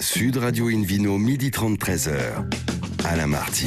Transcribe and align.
Sud 0.00 0.36
Radio 0.36 0.68
Invino, 0.68 1.18
midi 1.18 1.50
30, 1.50 1.78
13h. 1.78 2.44
Alain 3.04 3.26
Marty. 3.26 3.66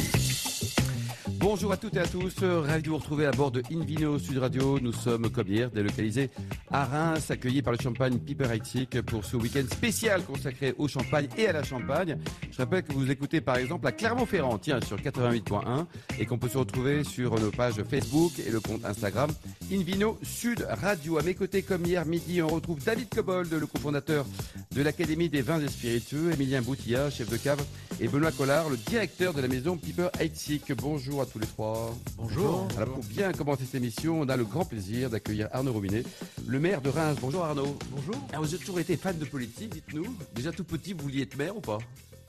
Bonjour 1.40 1.72
à 1.72 1.78
toutes 1.78 1.96
et 1.96 2.00
à 2.00 2.06
tous, 2.06 2.34
ravi 2.42 2.82
de 2.82 2.90
vous 2.90 2.98
retrouver 2.98 3.24
à 3.24 3.30
bord 3.30 3.50
de 3.50 3.62
Invino 3.72 4.18
Sud 4.18 4.36
Radio. 4.36 4.78
Nous 4.78 4.92
sommes 4.92 5.30
comme 5.30 5.48
hier 5.48 5.70
délocalisés 5.70 6.28
à 6.70 6.84
Reims, 6.84 7.30
accueillis 7.30 7.62
par 7.62 7.72
le 7.72 7.78
champagne 7.78 8.18
Piper 8.18 8.44
Heidsieck 8.52 9.00
pour 9.00 9.24
ce 9.24 9.38
week-end 9.38 9.64
spécial 9.72 10.22
consacré 10.22 10.74
au 10.76 10.86
champagne 10.86 11.28
et 11.38 11.48
à 11.48 11.52
la 11.52 11.62
champagne. 11.62 12.18
Je 12.52 12.58
rappelle 12.58 12.82
que 12.82 12.92
vous 12.92 13.10
écoutez 13.10 13.40
par 13.40 13.56
exemple 13.56 13.86
à 13.86 13.92
Clermont-Ferrand, 13.92 14.58
tiens, 14.58 14.80
sur 14.86 14.98
88.1 14.98 15.86
et 16.18 16.26
qu'on 16.26 16.36
peut 16.36 16.50
se 16.50 16.58
retrouver 16.58 17.04
sur 17.04 17.40
nos 17.40 17.50
pages 17.50 17.82
Facebook 17.88 18.32
et 18.46 18.50
le 18.50 18.60
compte 18.60 18.84
Instagram 18.84 19.30
Invino 19.72 20.18
Sud 20.22 20.66
Radio. 20.68 21.16
À 21.16 21.22
mes 21.22 21.34
côtés, 21.34 21.62
comme 21.62 21.86
hier 21.86 22.04
midi, 22.04 22.42
on 22.42 22.48
retrouve 22.48 22.84
David 22.84 23.08
Cobold, 23.08 23.50
le 23.50 23.66
cofondateur 23.66 24.26
de 24.72 24.82
l'Académie 24.82 25.28
des 25.28 25.42
vins 25.42 25.60
et 25.60 25.66
spiritueux, 25.66 26.30
Emilien 26.30 26.62
Boutilla, 26.62 27.10
chef 27.10 27.28
de 27.28 27.36
cave, 27.36 27.60
et 27.98 28.06
Benoît 28.06 28.30
Collard, 28.30 28.70
le 28.70 28.76
directeur 28.76 29.34
de 29.34 29.40
la 29.40 29.48
maison 29.48 29.76
Piper 29.76 30.10
Heidsieck. 30.20 30.72
Bonjour 30.74 31.20
à 31.20 31.26
tous 31.26 31.40
les 31.40 31.46
trois. 31.48 31.92
Bonjour. 32.16 32.68
Alors 32.76 32.94
pour 32.94 33.04
bien 33.04 33.32
commencer 33.32 33.64
cette 33.64 33.74
émission, 33.74 34.20
on 34.20 34.28
a 34.28 34.36
le 34.36 34.44
grand 34.44 34.64
plaisir 34.64 35.10
d'accueillir 35.10 35.48
Arnaud 35.50 35.72
Robinet, 35.72 36.04
le 36.46 36.60
maire 36.60 36.80
de 36.82 36.88
Reims. 36.88 37.18
Bonjour 37.20 37.44
Arnaud. 37.44 37.76
Bonjour. 37.90 38.14
Alors 38.28 38.44
vous 38.44 38.54
avez 38.54 38.58
toujours 38.58 38.78
été 38.78 38.96
fan 38.96 39.18
de 39.18 39.24
politique, 39.24 39.70
dites-nous. 39.70 40.06
Déjà 40.36 40.52
tout 40.52 40.62
petit, 40.62 40.92
vous 40.92 41.02
vouliez 41.02 41.22
être 41.22 41.36
maire 41.36 41.56
ou 41.56 41.60
pas? 41.60 41.78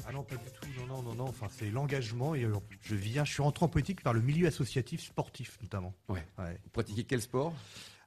Ah 0.07 0.11
non, 0.11 0.23
pas 0.23 0.35
du 0.35 0.45
tout. 0.59 0.67
Non, 0.79 0.95
non, 0.95 1.03
non, 1.03 1.13
non. 1.13 1.25
Enfin, 1.25 1.45
c'est 1.55 1.69
l'engagement. 1.69 2.33
Et 2.33 2.43
euh, 2.43 2.55
je 2.81 2.95
viens, 2.95 3.23
je 3.23 3.33
suis 3.33 3.43
rentré 3.43 3.65
en 3.65 3.69
politique 3.69 4.01
par 4.01 4.13
le 4.13 4.21
milieu 4.21 4.47
associatif 4.47 5.03
sportif, 5.03 5.59
notamment. 5.61 5.93
Ouais. 6.09 6.25
Ouais. 6.39 6.59
Vous 6.63 6.71
pratiquez 6.71 7.03
quel 7.03 7.21
sport? 7.21 7.53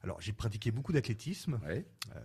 Alors, 0.02 0.20
j'ai 0.20 0.32
pratiqué 0.32 0.72
beaucoup 0.72 0.92
d'athlétisme. 0.92 1.60
Ouais. 1.64 1.84
Euh, 2.16 2.20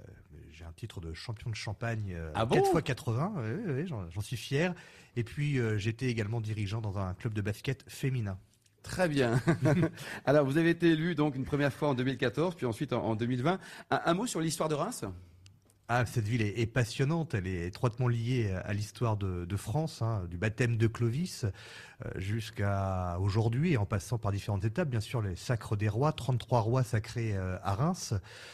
j'ai 0.52 0.66
un 0.66 0.72
titre 0.72 1.02
de 1.02 1.14
champion 1.14 1.50
de 1.50 1.56
Champagne 1.56 2.14
euh, 2.16 2.32
Ah 2.36 2.46
bon 2.46 2.56
4 2.56 2.80
x 2.80 2.84
80. 2.84 3.34
Ouais, 3.36 3.42
ouais, 3.42 3.74
ouais, 3.74 3.86
j'en, 3.88 4.22
suis 4.22 4.38
fier. 4.38 4.74
Et 5.16 5.24
puis, 5.24 5.60
euh, 5.60 5.78
j'étais 5.78 6.08
également 6.08 6.42
dirigeant 6.42 6.82
dans 6.82 6.98
un 6.98 7.14
club 7.14 7.34
de 7.34 7.42
basket 7.42 7.84
féminin. 7.88 8.38
Très 8.84 9.10
bien. 9.10 9.42
Alors 10.26 10.46
vous 10.46 10.58
avez 10.58 10.70
été 10.70 10.92
élu 10.92 11.14
donc 11.14 11.36
une 11.36 11.44
première 11.44 11.74
fois 11.74 11.90
en 11.90 11.94
2014, 11.94 12.56
puis 12.56 12.66
ensuite 12.66 12.94
en, 12.94 13.04
en 13.04 13.16
2020. 13.16 13.60
Un, 13.92 14.02
un 14.06 14.14
mot 14.14 14.26
sur 14.26 14.40
l'histoire 14.40 14.70
de 14.70 14.76
Reims? 14.76 15.04
Ah, 15.92 16.06
cette 16.06 16.28
ville 16.28 16.44
est, 16.44 16.60
est 16.60 16.68
passionnante. 16.68 17.34
Elle 17.34 17.48
est 17.48 17.66
étroitement 17.66 18.08
liée 18.08 18.54
à 18.64 18.74
l'histoire 18.74 19.18
de, 19.18 19.46
de 19.46 19.58
France, 19.58 20.04
hein, 20.04 20.22
du 20.30 20.38
baptême 20.38 20.78
de 20.78 20.86
Clovis 20.86 21.46
euh, 22.06 22.10
jusqu'à 22.16 23.18
aujourd'hui, 23.20 23.76
en 23.76 23.88
passant 23.88 24.20
par 24.20 24.32
différentes 24.32 24.64
étapes. 24.64 24.88
Bien 24.88 25.00
sûr, 25.00 25.24
les 25.24 25.36
sacres 25.36 25.76
des 25.76 25.90
rois, 25.90 26.12
33 26.12 26.60
rois 26.60 26.84
sacrés 26.84 27.36
euh, 27.36 27.58
à 27.64 27.74
Reims. 27.74 28.14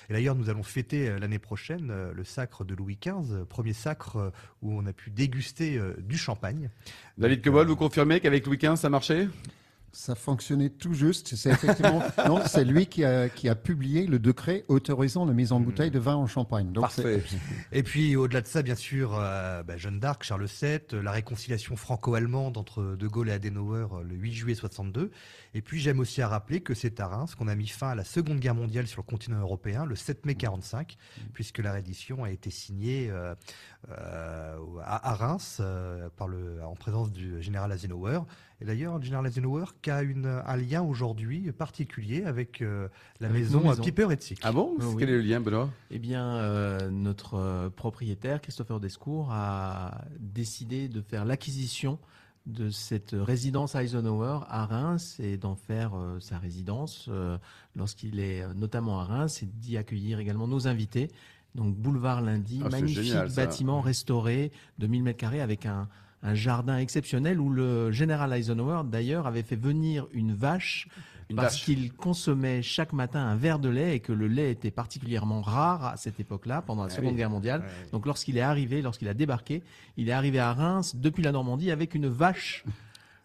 Et 0.09 0.13
d'ailleurs, 0.13 0.36
nous 0.36 0.50
allons 0.50 0.63
fêter 0.63 1.09
euh, 1.09 1.19
l'année 1.19 1.38
prochaine 1.38 1.91
le 2.09 2.23
sacre 2.23 2.63
de 2.63 2.73
Louis 2.73 2.97
XV, 3.06 3.44
premier 3.50 3.73
sacre 3.73 4.31
où 4.61 4.72
on 4.72 4.86
a 4.86 4.94
pu 4.94 5.11
déguster 5.11 5.78
du 6.00 6.17
champagne. 6.17 6.69
David 7.17 7.44
Cobol, 7.44 7.67
vous 7.67 7.75
confirmez 7.75 8.22
qu'avec 8.22 8.45
Louis 8.45 8.58
XV 8.58 8.78
ça 8.78 8.89
marchait? 8.89 9.28
Ça 9.95 10.13
fonctionnait 10.13 10.69
tout 10.69 10.93
juste. 10.93 11.35
C'est 11.35 11.51
effectivement 11.51 12.01
non, 12.27 12.41
c'est 12.45 12.65
lui 12.65 12.85
qui 12.85 13.05
a, 13.05 13.29
qui 13.29 13.47
a 13.47 13.55
publié 13.55 14.07
le 14.07 14.19
décret 14.19 14.65
autorisant 14.67 15.25
la 15.25 15.31
mise 15.31 15.53
en 15.53 15.61
bouteille 15.61 15.89
de 15.89 15.99
vin 15.99 16.15
en 16.15 16.27
Champagne. 16.27 16.73
Donc 16.73 16.81
Parfait. 16.81 17.23
Et 17.71 17.81
puis 17.81 18.17
au-delà 18.17 18.41
de 18.41 18.45
ça, 18.47 18.61
bien 18.61 18.75
sûr, 18.75 19.16
euh, 19.17 19.63
bah, 19.63 19.77
Jeanne 19.77 20.01
d'Arc, 20.01 20.23
Charles 20.23 20.47
VII, 20.47 20.79
euh, 20.91 21.01
la 21.01 21.11
réconciliation 21.11 21.77
franco-allemande 21.77 22.57
entre 22.57 22.97
De 22.99 23.07
Gaulle 23.07 23.29
et 23.29 23.31
Adenauer 23.31 23.88
euh, 23.93 24.03
le 24.03 24.16
8 24.16 24.33
juillet 24.33 24.55
62. 24.55 25.11
Et 25.58 25.61
puis 25.61 25.80
j'aime 25.80 26.02
aussi 26.02 26.22
à 26.22 26.28
rappeler 26.28 26.59
que 26.59 26.73
c'est 26.73 27.00
à 27.00 27.08
Reims 27.08 27.34
qu'on 27.34 27.48
a 27.48 27.56
mis 27.56 27.67
fin 27.67 27.88
à 27.88 27.95
la 27.95 28.03
Seconde 28.03 28.39
Guerre 28.42 28.56
mondiale 28.56 28.88
sur 28.88 29.02
le 29.02 29.06
continent 29.09 29.39
européen 29.39 29.86
le 29.86 29.95
7 29.95 30.25
mai 30.25 30.36
45, 30.36 30.97
puisque 31.34 31.59
la 31.59 31.72
reddition 31.72 32.25
a 32.25 32.30
été 32.30 32.50
signée 32.50 33.09
euh, 33.09 33.34
euh, 33.89 34.58
à, 34.84 35.12
à 35.12 35.16
Reims 35.16 35.59
euh, 35.62 36.09
par 36.17 36.28
le, 36.28 36.62
en 36.62 36.75
présence 36.75 37.09
du 37.14 37.42
général 37.42 37.72
Adenauer. 37.72 38.20
Et 38.59 38.66
d'ailleurs, 38.66 38.97
le 38.97 39.03
général 39.06 39.28
Adenauer 39.28 39.64
qui 39.81 39.92
a 39.92 40.02
une, 40.02 40.25
un 40.45 40.58
lien 40.58 40.81
aujourd'hui 40.81 41.50
particulier 41.53 42.25
avec 42.25 42.62
euh, 42.62 42.90
la 43.22 43.29
Avec 43.29 43.44
maison 43.44 43.62
maisons. 43.62 43.81
Piper 43.81 44.08
Heidsieck. 44.12 44.40
Ah 44.44 44.52
bon? 44.52 44.75
Oui. 44.78 44.96
Quel 45.00 45.09
est 45.09 45.13
le 45.13 45.22
lien, 45.22 45.40
Benoît? 45.40 45.69
Eh 45.90 46.00
bien, 46.00 46.35
euh, 46.35 46.90
notre 46.90 47.69
propriétaire, 47.78 48.41
Christopher 48.41 48.81
Descours, 48.81 49.29
a 49.31 50.02
décidé 50.19 50.90
de 50.90 51.02
faire 51.02 51.24
l'acquisition 51.24 51.97
de 52.45 52.69
cette 52.69 53.16
résidence 53.17 53.75
Eisenhower 53.75 54.39
à 54.47 54.66
Reims 54.66 55.19
et 55.19 55.38
d'en 55.38 55.56
faire 55.56 55.91
euh, 55.95 56.19
sa 56.19 56.38
résidence 56.38 57.07
euh, 57.09 57.38
lorsqu'il 57.75 58.19
est 58.19 58.44
euh, 58.44 58.53
notamment 58.53 59.00
à 59.00 59.03
Reims 59.03 59.41
et 59.41 59.47
d'y 59.47 59.78
accueillir 59.78 60.19
également 60.19 60.47
nos 60.47 60.67
invités. 60.67 61.09
Donc, 61.55 61.75
boulevard 61.75 62.22
lundi, 62.22 62.61
Ah, 62.63 62.69
magnifique 62.69 63.03
génial, 63.03 63.31
bâtiment 63.34 63.81
restauré 63.81 64.51
de 64.78 64.88
1000 64.88 65.03
mètres 65.03 65.17
carrés 65.17 65.41
avec 65.41 65.66
un, 65.66 65.88
un 66.22 66.35
jardin 66.35 66.78
exceptionnel 66.78 67.39
où 67.39 67.50
le 67.50 67.91
général 67.91 68.34
Eisenhower, 68.34 68.81
d'ailleurs, 68.85 69.25
avait 69.25 69.44
fait 69.44 69.55
venir 69.55 70.07
une 70.11 70.34
vache 70.34 70.88
Une 71.30 71.38
parce 71.38 71.56
qu'il 71.58 71.91
consommait 71.94 72.62
chaque 72.62 72.94
matin 72.94 73.19
un 73.19 73.36
verre 73.36 73.58
de 73.59 73.69
lait 73.69 73.96
et 73.96 74.00
que 74.00 74.12
le 74.13 74.28
lait 74.28 74.52
était 74.52 74.69
particulièrement 74.72 75.41
rare 75.41 75.86
à 75.86 75.97
cette 75.97 76.19
époque-là, 76.19 76.62
pendant 76.62 76.84
la 76.84 76.90
Ah 76.91 76.96
Seconde 76.96 77.12
oui. 77.12 77.18
Guerre 77.18 77.31
mondiale. 77.31 77.62
Ouais. 77.62 77.90
Donc 77.91 78.06
lorsqu'il 78.06 78.38
est 78.38 78.41
arrivé, 78.41 78.81
lorsqu'il 78.81 79.08
a 79.08 79.13
débarqué, 79.16 79.64
il 79.97 80.08
est 80.09 80.12
arrivé 80.12 80.40
à 80.40 80.53
Reims 80.53 80.96
depuis 80.96 81.24
la 81.24 81.31
Normandie 81.31 81.72
avec 81.72 81.96
une 81.96 82.08
vache 82.08 82.64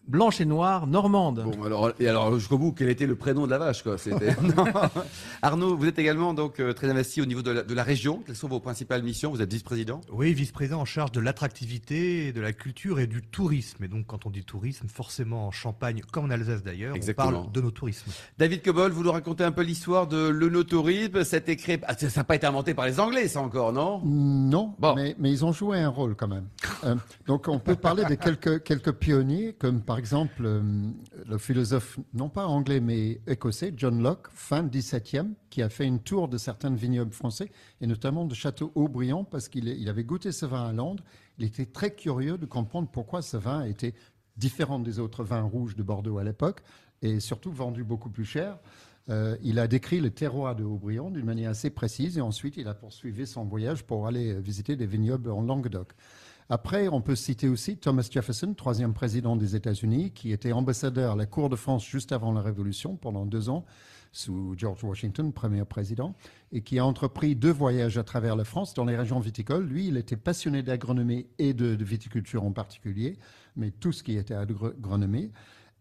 blanche 0.09 0.41
et 0.41 0.45
noire 0.45 0.87
normande. 0.87 1.45
Bon, 1.45 1.65
alors, 1.65 1.93
et 2.01 2.09
alors 2.09 2.35
jusqu'au 2.39 2.59
bout, 2.59 2.73
quel 2.73 2.89
était 2.89 3.07
le 3.07 3.15
prénom 3.17 3.47
de 3.47 3.51
la 3.51 3.59
vache 3.59 3.83
quoi? 3.83 3.97
C'était-. 3.99 4.35
Arnaud, 5.43 5.77
vous 5.77 5.87
êtes 5.87 5.99
également 5.99 6.35
donc 6.35 6.59
euh, 6.61 6.73
très 6.73 6.89
investi 6.91 7.23
au 7.23 7.27
niveau 7.27 7.43
de 7.43 7.51
la, 7.51 7.63
de 7.63 7.75
la 7.75 7.83
région. 7.83 8.23
Quelles 8.27 8.37
sont 8.37 8.49
vos 8.49 8.61
principales 8.61 9.03
missions? 9.03 9.31
Vous 9.31 9.41
êtes 9.43 9.53
vice-président? 9.53 10.01
Oui, 10.13 10.33
vice-président 10.35 10.81
en 10.81 10.85
charge 10.85 11.13
de 11.13 11.21
l'attractivité, 11.21 12.33
de 12.33 12.41
la 12.41 12.53
culture 12.53 12.99
et 13.01 13.07
du 13.07 13.23
tourisme. 13.23 13.85
Et 13.85 13.89
donc, 13.89 14.07
quand 14.07 14.27
on 14.27 14.31
dit 14.31 14.45
tourisme, 14.45 14.89
forcément 14.89 15.47
en 15.47 15.51
Champagne, 15.51 16.03
comme 16.13 16.25
en 16.27 16.31
Alsace 16.31 16.63
d'ailleurs, 16.63 16.93
on 16.93 16.97
Exactement. 16.97 17.31
parle 17.43 17.53
de 17.53 17.61
nos 17.61 17.71
tourismes. 17.71 18.11
David 18.39 18.63
Cobol, 18.63 18.91
vous 18.93 19.03
nous 19.05 19.13
racontez 19.13 19.45
un 19.45 19.53
peu 19.53 19.63
l'histoire 19.63 20.07
de 20.07 20.29
l'onotourisme. 20.29 21.25
Cet 21.25 21.49
écrit, 21.49 21.79
ah, 21.87 21.95
ça 21.97 22.09
n'a 22.21 22.25
pas 22.25 22.35
été 22.37 22.47
inventé 22.47 22.75
par 22.75 22.87
les 22.87 22.99
Anglais, 23.01 23.29
ça 23.29 23.41
encore, 23.41 23.73
non? 23.73 24.01
Non, 24.05 24.75
Bon. 24.79 24.95
mais, 24.95 25.15
mais 25.19 25.31
ils 25.31 25.45
ont 25.45 25.53
joué 25.53 25.79
un 25.79 25.89
rôle 25.89 26.15
quand 26.17 26.29
même. 26.29 26.47
Euh, 26.85 26.97
donc 27.27 27.47
on 27.49 27.59
peut 27.59 27.77
parler 27.77 28.05
de 28.05 28.15
quelques, 28.15 28.63
quelques 28.63 28.93
pionniers, 28.93 29.55
comme 29.59 29.81
par 29.91 29.99
exemple 29.99 30.45
euh, 30.45 30.63
le 31.27 31.37
philosophe, 31.37 31.99
non 32.15 32.29
pas 32.29 32.47
anglais, 32.47 32.79
mais 32.79 33.21
écossais, 33.27 33.75
John 33.77 34.01
Locke, 34.01 34.29
fin 34.31 34.63
17e, 34.63 35.33
qui 35.51 35.63
a 35.63 35.69
fait 35.69 35.85
une 35.85 35.99
tour 35.99 36.29
de 36.29 36.39
certains 36.39 36.73
vignobles 36.73 37.13
français, 37.13 37.51
et 37.81 37.89
notamment 37.89 38.25
de 38.25 38.33
Château 38.33 38.71
Aubriand, 38.77 39.25
parce 39.25 39.49
qu'il 39.49 39.89
avait 39.89 40.05
goûté 40.05 40.31
ce 40.31 40.47
vin 40.47 40.69
à 40.69 40.73
Londres. 40.73 41.03
Il 41.39 41.45
était 41.45 41.67
très 41.67 41.93
curieux 41.93 42.39
de 42.39 42.47
comprendre 42.47 42.89
pourquoi 42.89 43.21
ce 43.21 43.37
vin 43.37 43.65
était 43.65 43.95
différent 44.37 44.79
des 44.79 45.01
autres 45.01 45.25
vins 45.25 45.43
rouges 45.43 45.75
de 45.75 45.83
Bordeaux 45.83 46.19
à 46.19 46.23
l'époque, 46.23 46.63
et 47.03 47.19
surtout 47.19 47.51
vendu 47.51 47.83
beaucoup 47.83 48.11
plus 48.11 48.25
cher. 48.25 48.61
Euh, 49.09 49.37
il 49.43 49.59
a 49.59 49.67
décrit 49.67 49.99
le 49.99 50.11
terroir 50.11 50.55
de 50.55 50.63
Aubryon 50.63 51.11
d'une 51.11 51.27
manière 51.27 51.51
assez 51.51 51.71
précise 51.71 52.17
et 52.17 52.21
ensuite 52.21 52.57
il 52.57 52.69
a 52.69 52.75
poursuivi 52.75 53.27
son 53.27 53.45
voyage 53.45 53.83
pour 53.83 54.07
aller 54.07 54.41
visiter 54.41 54.77
des 54.77 54.87
vignobles 54.87 55.33
en 55.33 55.43
Languedoc. 55.43 55.95
Après, 56.53 56.89
on 56.89 57.01
peut 57.01 57.15
citer 57.15 57.49
aussi 57.49 57.77
Thomas 57.77 58.09
Jefferson, 58.11 58.55
troisième 58.55 58.93
président 58.93 59.37
des 59.37 59.55
États-Unis, 59.55 60.11
qui 60.11 60.33
était 60.33 60.51
ambassadeur 60.51 61.13
à 61.13 61.17
la 61.17 61.27
Cour 61.27 61.49
de 61.49 61.55
France 61.55 61.87
juste 61.87 62.11
avant 62.11 62.33
la 62.33 62.43
Révolution 62.43 62.97
pendant 62.97 63.25
deux 63.25 63.49
ans, 63.49 63.65
sous 64.11 64.55
George 64.57 64.83
Washington, 64.83 65.33
premier 65.33 65.65
président, 65.65 66.17
et 66.51 66.63
qui 66.63 66.81
a 66.81 66.85
entrepris 66.85 67.37
deux 67.37 67.53
voyages 67.53 67.99
à 67.99 68.03
travers 68.03 68.35
la 68.35 68.43
France 68.43 68.75
dans 68.75 68.85
les 68.85 68.97
régions 68.97 69.21
viticoles. 69.21 69.65
Lui, 69.65 69.87
il 69.87 69.97
était 69.97 70.17
passionné 70.17 70.65
d'agronomie 70.65 71.29
et 71.39 71.55
de, 71.55 71.77
de 71.77 71.85
viticulture 71.85 72.43
en 72.43 72.51
particulier, 72.51 73.17
mais 73.55 73.71
tout 73.71 73.93
ce 73.93 74.03
qui 74.03 74.17
était 74.17 74.35
agronomie. 74.35 75.31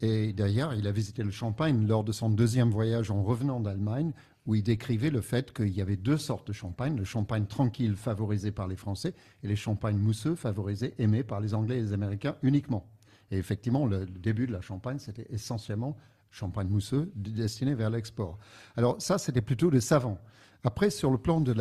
Et 0.02 0.34
d'ailleurs, 0.34 0.75
il 0.75 0.85
a 0.85 0.91
visité 0.91 1.24
le 1.24 1.31
Champagne 1.31 1.88
lors 1.88 2.03
de 2.03 2.12
son 2.12 2.29
deuxième 2.29 2.69
voyage 2.69 3.09
en 3.09 3.24
revenant 3.24 3.59
d'Allemagne, 3.59 4.13
où 4.49 4.55
il 4.55 4.63
décrivait 4.63 5.11
le 5.11 5.21
fait 5.21 5.53
qu'il 5.53 5.69
y 5.69 5.79
avait 5.79 5.95
deux 5.95 6.17
sortes 6.17 6.47
de 6.47 6.53
champagne, 6.53 6.97
le 6.97 7.03
champagne 7.03 7.45
tranquille 7.45 7.95
favorisé 7.95 8.51
par 8.51 8.67
les 8.67 8.75
Français 8.75 9.13
et 9.43 9.47
les 9.47 9.55
champagnes 9.55 9.99
mousseux 9.99 10.33
favorisés, 10.33 10.96
aimés 10.97 11.22
par 11.22 11.40
les 11.40 11.53
Anglais 11.53 11.78
et 11.78 11.81
les 11.81 11.93
Américains 11.93 12.35
uniquement. 12.41 12.90
Et 13.29 13.37
effectivement, 13.37 13.85
le, 13.85 14.07
début 14.07 14.47
de 14.47 14.51
la 14.51 14.61
champagne, 14.61 14.97
c'était 14.97 15.28
essentiellement 15.29 15.96
champagne 16.31 16.67
mousseux 16.67 17.11
destiné 17.13 17.75
vers 17.75 17.91
l'export. 17.91 18.40
Alors 18.75 18.99
ça, 18.99 19.19
c'était 19.19 19.41
plutôt 19.41 19.69
des 19.69 19.81
savants. 19.81 20.17
Après, 20.63 20.90
sur 20.90 21.11
le 21.11 21.19
plan 21.19 21.41
de 21.41 21.53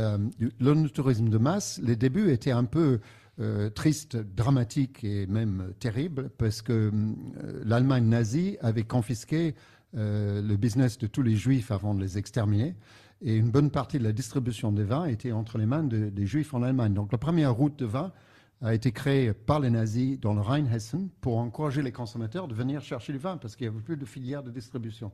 l'onotourisme 0.58 1.28
de 1.28 1.38
masse, 1.38 1.78
les 1.82 1.94
débuts 1.94 2.30
étaient 2.30 2.52
un 2.52 2.64
peu 2.64 3.00
euh, 3.38 3.68
tristes, 3.68 4.16
dramatiques 4.16 5.04
et 5.04 5.26
même 5.26 5.74
terribles, 5.78 6.30
parce 6.38 6.62
que 6.62 6.72
euh, 6.72 7.62
l'Allemagne 7.66 8.06
nazie 8.06 8.56
avait 8.62 8.84
confisqué 8.84 9.54
euh, 9.96 10.42
le 10.42 10.56
business 10.56 10.98
de 10.98 11.06
tous 11.06 11.22
les 11.22 11.36
juifs 11.36 11.70
avant 11.70 11.94
de 11.94 12.00
les 12.00 12.18
exterminer. 12.18 12.74
Et 13.20 13.36
une 13.36 13.50
bonne 13.50 13.70
partie 13.70 13.98
de 13.98 14.04
la 14.04 14.12
distribution 14.12 14.70
des 14.70 14.84
vins 14.84 15.06
était 15.06 15.32
entre 15.32 15.58
les 15.58 15.66
mains 15.66 15.82
de- 15.82 16.08
des 16.08 16.26
juifs 16.26 16.54
en 16.54 16.62
Allemagne. 16.62 16.94
Donc 16.94 17.10
la 17.10 17.18
première 17.18 17.54
route 17.54 17.76
de 17.78 17.86
vin 17.86 18.12
a 18.60 18.74
été 18.74 18.92
créée 18.92 19.32
par 19.32 19.60
les 19.60 19.70
nazis 19.70 20.18
dans 20.20 20.34
le 20.34 20.40
Rheinhessen 20.40 21.08
pour 21.20 21.38
encourager 21.38 21.82
les 21.82 21.92
consommateurs 21.92 22.48
de 22.48 22.54
venir 22.54 22.80
chercher 22.82 23.12
du 23.12 23.18
vin 23.18 23.36
parce 23.36 23.56
qu'il 23.56 23.68
n'y 23.68 23.74
avait 23.74 23.82
plus 23.84 23.96
de 23.96 24.04
filière 24.04 24.42
de 24.42 24.50
distribution. 24.50 25.12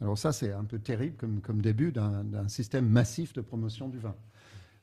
Alors 0.00 0.18
ça, 0.18 0.32
c'est 0.32 0.52
un 0.52 0.64
peu 0.64 0.78
terrible 0.78 1.16
comme, 1.16 1.40
comme 1.40 1.62
début 1.62 1.92
d'un 1.92 2.48
système 2.48 2.88
massif 2.88 3.32
de 3.32 3.40
promotion 3.40 3.88
du 3.88 3.98
vin. 3.98 4.14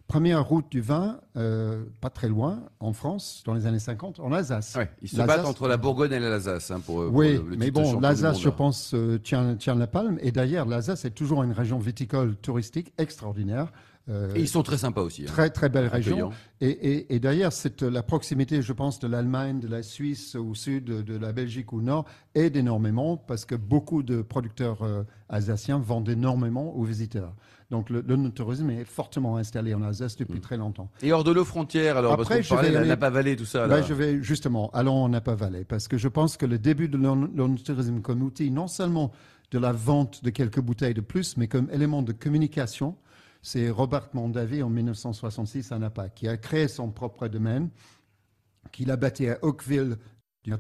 Première 0.10 0.44
route 0.46 0.66
du 0.70 0.82
vin, 0.82 1.22
euh, 1.38 1.86
pas 2.02 2.10
très 2.10 2.28
loin, 2.28 2.64
en 2.82 2.92
France, 2.92 3.44
dans 3.46 3.54
les 3.54 3.66
années 3.68 3.80
50, 3.80 4.20
en 4.20 4.34
Alsace. 4.34 4.76
Ouais, 4.76 4.90
ils 5.02 5.08
se 5.08 5.16
battent 5.16 5.46
entre 5.46 5.68
la 5.70 5.78
Bourgogne 5.78 6.12
et 6.12 6.20
l'Alsace 6.20 6.72
hein, 6.72 6.82
pour, 6.86 6.98
Oui, 7.14 7.36
le 7.48 7.56
mais 7.56 7.72
bon, 7.72 8.00
l'Alsace, 8.02 8.42
je 8.42 8.50
pense, 8.50 8.94
euh, 8.94 9.20
tient, 9.20 9.56
tient 9.56 9.76
la 9.76 9.88
palme. 9.88 10.18
Et 10.22 10.32
d'ailleurs, 10.34 10.66
l'Alsace 10.66 11.06
est 11.06 11.12
toujours 11.12 11.44
une 11.44 11.54
région 11.54 11.78
viticole 11.80 12.36
touristique 12.36 12.92
extraordinaire. 12.98 13.72
Euh, 14.10 14.34
Et 14.34 14.40
ils 14.42 14.48
sont 14.48 14.64
très 14.64 14.80
sympas 14.80 15.02
aussi. 15.02 15.22
hein. 15.22 15.28
Très, 15.28 15.52
très 15.52 15.70
belle 15.70 15.86
région. 15.86 16.32
Et, 16.62 16.70
et- 16.70 17.14
et 17.16 17.20
d'ailleurs, 17.20 17.54
c'est 17.54 17.84
la 17.84 18.02
proximité, 18.02 18.64
je 18.64 18.74
pense, 18.74 18.98
de 18.98 19.08
l'Allemagne, 19.08 19.60
de 19.60 19.68
la 19.68 19.84
Suisse 19.84 20.34
au 20.36 20.56
sud, 20.56 20.86
de, 20.86 21.02
de 21.04 21.16
la 21.16 21.32
Belgique 21.32 21.72
au 21.74 21.82
nord, 21.84 22.06
aide 22.34 22.56
énormément 22.58 23.16
parce 23.18 23.46
que 23.46 23.54
beaucoup 23.54 24.02
de 24.02 24.24
producteurs 24.24 24.82
euh, 24.82 25.04
alsaciens 25.30 25.78
vendent 25.78 26.10
énormément 26.10 26.76
aux 26.76 26.84
visiteurs. 26.84 27.36
Donc, 27.70 27.90
le, 27.92 28.02
le 28.02 28.72
est 28.72 28.84
fortement 28.84 29.38
installé 29.38 29.74
en 29.76 29.84
Alsace 29.84 30.16
depuis 30.16 30.40
Mm. 30.40 30.42
très 30.42 30.58
longtemps. 30.58 30.90
Et 31.04 31.12
hors 31.14 31.24
de 31.24 31.34
nos 31.34 31.46
frontières, 31.46 31.98
alors, 31.98 32.14
Après, 32.14 32.38
parce 32.38 32.48
je 32.48 32.54
parlait 32.54 32.70
vais 32.70 32.76
de 32.76 32.82
la 32.82 32.88
Napa 32.88 33.10
Valley, 33.12 33.36
tout 33.36 33.46
ça. 33.46 33.68
Là. 33.68 33.80
Ben, 33.80 33.86
je 33.86 33.94
vais 33.94 34.24
justement, 34.24 34.72
allons 34.72 35.04
en 35.04 35.10
Napa 35.10 35.36
Valley, 35.36 35.66
parce 35.66 35.88
que 35.88 35.98
je 35.98 36.08
pense 36.08 36.36
que 36.36 36.48
le 36.48 36.58
début 36.58 36.90
de 36.90 36.98
l'onotourisme 36.98 38.02
comme 38.02 38.24
outil, 38.24 38.50
non 38.50 38.68
seulement 38.68 39.12
de 39.52 39.60
la 39.60 39.72
vente 39.72 40.24
de 40.24 40.32
quelques 40.32 40.60
bouteilles 40.62 40.94
de 40.96 41.02
plus, 41.02 41.38
mais 41.38 41.48
comme 41.48 41.70
élément 41.72 42.02
de 42.02 42.12
communication, 42.12 42.96
c'est 43.42 43.70
Robert 43.70 44.10
Mondavi 44.14 44.64
en 44.64 44.70
1966 44.70 45.72
à 45.72 45.80
Napa, 45.80 46.10
qui 46.10 46.28
a 46.28 46.38
créé 46.38 46.68
son 46.68 46.90
propre 46.90 47.28
domaine, 47.28 47.70
qu'il 48.72 48.90
a 48.92 48.98
bâti 48.98 49.28
à 49.28 49.38
Oakville, 49.44 49.98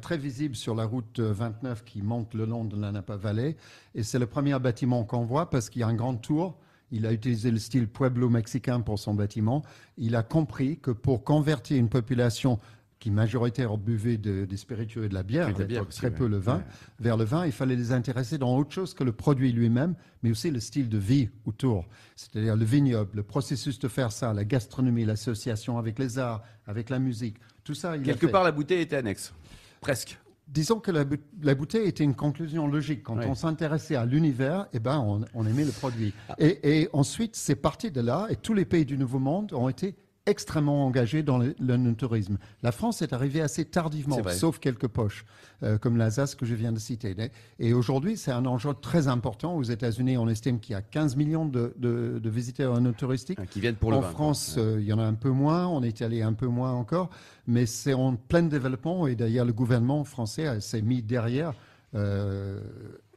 très 0.02 0.18
visible 0.18 0.56
sur 0.56 0.76
la 0.76 0.86
route 0.86 1.20
euh, 1.20 1.34
29 1.34 1.84
qui 1.84 2.02
monte 2.04 2.36
le 2.36 2.46
long 2.46 2.64
de 2.66 2.80
la 2.80 2.92
Napa 2.92 3.16
Valley. 3.16 3.56
Et 3.96 4.04
c'est 4.04 4.20
le 4.20 4.28
premier 4.28 4.58
bâtiment 4.60 5.04
qu'on 5.04 5.26
voit 5.26 5.50
parce 5.50 5.70
qu'il 5.70 5.80
y 5.80 5.84
a 5.84 5.88
un 5.88 5.96
grand 5.96 6.16
tour. 6.16 6.60
Il 6.91 7.06
a 7.06 7.13
utilisé 7.13 7.51
le 7.51 7.59
style 7.59 7.88
pueblo 7.88 8.30
mexicain 8.30 8.81
pour 8.81 8.97
son 9.00 9.13
bâtiment. 9.13 9.63
Il 9.97 10.15
a 10.15 10.24
compris 10.24 10.77
que 10.80 10.91
pour 10.91 11.24
convertir 11.24 11.77
une 11.77 11.89
population 11.89 12.59
qui 13.00 13.12
majoritaire 13.12 13.77
buvait 13.77 14.18
de- 14.18 14.44
des 14.44 14.57
spiritueux 14.57 15.06
et 15.06 15.09
de 15.09 15.13
la 15.13 15.24
bière, 15.24 15.53
de 15.53 15.59
la 15.59 15.63
à 15.63 15.68
bière 15.68 15.80
l'époque, 15.81 15.88
aussi, 15.89 16.00
très 16.00 16.09
ouais. 16.09 16.15
peu 16.15 16.27
le 16.27 16.36
vin, 16.38 16.57
Ouais. 16.57 16.63
vers 17.00 17.15
le 17.15 17.24
vin, 17.24 17.45
il 17.45 17.53
fallait 17.53 17.77
les 17.77 17.94
intéresser 17.94 18.38
dans 18.38 18.57
autre 18.57 18.74
chose 18.74 18.94
que 18.94 19.06
le 19.06 19.13
produit 19.13 19.53
lui-même, 19.53 19.95
mais 20.21 20.31
aussi 20.31 20.51
le 20.51 20.59
style 20.59 20.89
de 20.89 20.97
vie 20.97 21.30
autour. 21.45 21.86
C'est-à-dire 22.18 22.57
le 22.57 22.65
vignoble, 22.65 23.12
le 23.15 23.24
processus 23.24 23.80
de 23.80 23.88
faire 23.88 24.12
ça, 24.12 24.33
la 24.33 24.44
gastronomie, 24.44 25.06
l'association 25.06 25.77
avec 25.77 25.97
les 25.97 26.19
arts, 26.19 26.44
avec 26.68 26.89
la 26.89 27.00
musique, 27.00 27.38
tout 27.63 27.74
ça. 27.74 27.95
Il 27.95 28.01
a 28.01 28.03
Quelque 28.03 28.25
fait. 28.25 28.31
part, 28.33 28.44
la 28.44 28.51
bouteille 28.51 28.81
était 28.81 28.97
annexe. 28.97 29.33
Presque. 29.80 30.19
Disons 30.51 30.80
que 30.80 30.90
la, 30.92 31.04
bou- 31.06 31.18
la 31.44 31.54
bouteille 31.54 31.88
était 31.88 32.04
une 32.04 32.16
conclusion 32.16 32.68
logique. 32.68 33.04
Quand 33.04 33.18
on 33.30 33.36
s'intéressait 33.36 33.96
à 33.96 34.06
l'univers, 34.06 34.66
eh 34.74 34.80
ben, 34.80 34.98
on, 35.00 35.22
on 35.36 35.46
aimait 35.46 35.63
le 35.63 35.72
produit. 35.72 36.12
Ah. 36.28 36.36
Et, 36.40 36.81
et 36.81 36.90
ensuite, 36.92 37.36
c'est 37.36 37.56
parti 37.56 37.92
de 37.92 38.01
là, 38.01 38.25
et 38.31 38.36
tous 38.36 38.56
les 38.56 38.66
pays 38.66 38.84
du 38.86 38.98
Nouveau 38.98 39.19
Monde 39.19 39.54
ont 39.54 39.69
été 39.69 39.96
extrêmement 40.30 40.86
engagés 40.86 41.24
dans 41.24 41.38
le, 41.38 41.56
le 41.60 41.94
tourisme. 41.94 42.38
La 42.64 42.72
France 42.72 43.02
est 43.02 43.14
arrivée 43.14 43.42
assez 43.42 43.66
tardivement, 43.66 44.18
sauf 44.34 44.60
quelques 44.60 44.88
poches, 44.88 45.26
euh, 45.64 45.78
comme 45.78 45.98
l'Alsace 45.98 46.36
que 46.36 46.46
je 46.46 46.56
viens 46.56 46.72
de 46.72 46.80
citer. 46.80 47.16
Et 47.60 47.74
aujourd'hui, 47.74 48.18
c'est 48.18 48.31
un 48.31 48.46
enjeu 48.46 48.72
très 48.80 49.08
important. 49.08 49.56
Aux 49.56 49.64
États-Unis, 49.64 50.18
on 50.18 50.28
estime 50.28 50.60
qu'il 50.60 50.74
y 50.74 50.76
a 50.76 50.81
15 50.81 51.16
millions 51.16 51.46
de, 51.46 51.74
de- 51.78 52.20
de 52.22 52.30
visiteurs 52.30 52.78
touristiques. 52.98 53.40
hein, 53.40 53.46
Qui 53.50 53.60
viennent 53.62 53.76
pour 53.76 53.92
le 53.92 53.98
en 53.98 54.02
vin. 54.02 54.10
France, 54.10 54.56
Ouais. 54.58 54.64
euh, 54.64 54.80
il 54.81 54.86
y 54.88 54.94
en 54.94 55.00
a 55.00 55.04
un 55.06 55.14
peu 55.16 55.30
moins, 55.30 55.66
en 55.66 55.81
Italie 55.84 56.22
un 56.22 56.34
peu 56.34 56.48
moins 56.48 56.72
encore, 56.74 57.10
mais 57.48 57.66
c'est 57.66 57.94
en 57.94 58.16
plein 58.16 58.44
développement 58.44 59.08
et 59.08 59.16
d'ailleurs 59.16 59.46
le 59.46 59.54
gouvernement 59.54 60.04
français 60.04 60.60
s'est 60.62 60.82
mis 60.82 61.02
derrière 61.02 61.54
euh, 61.96 62.60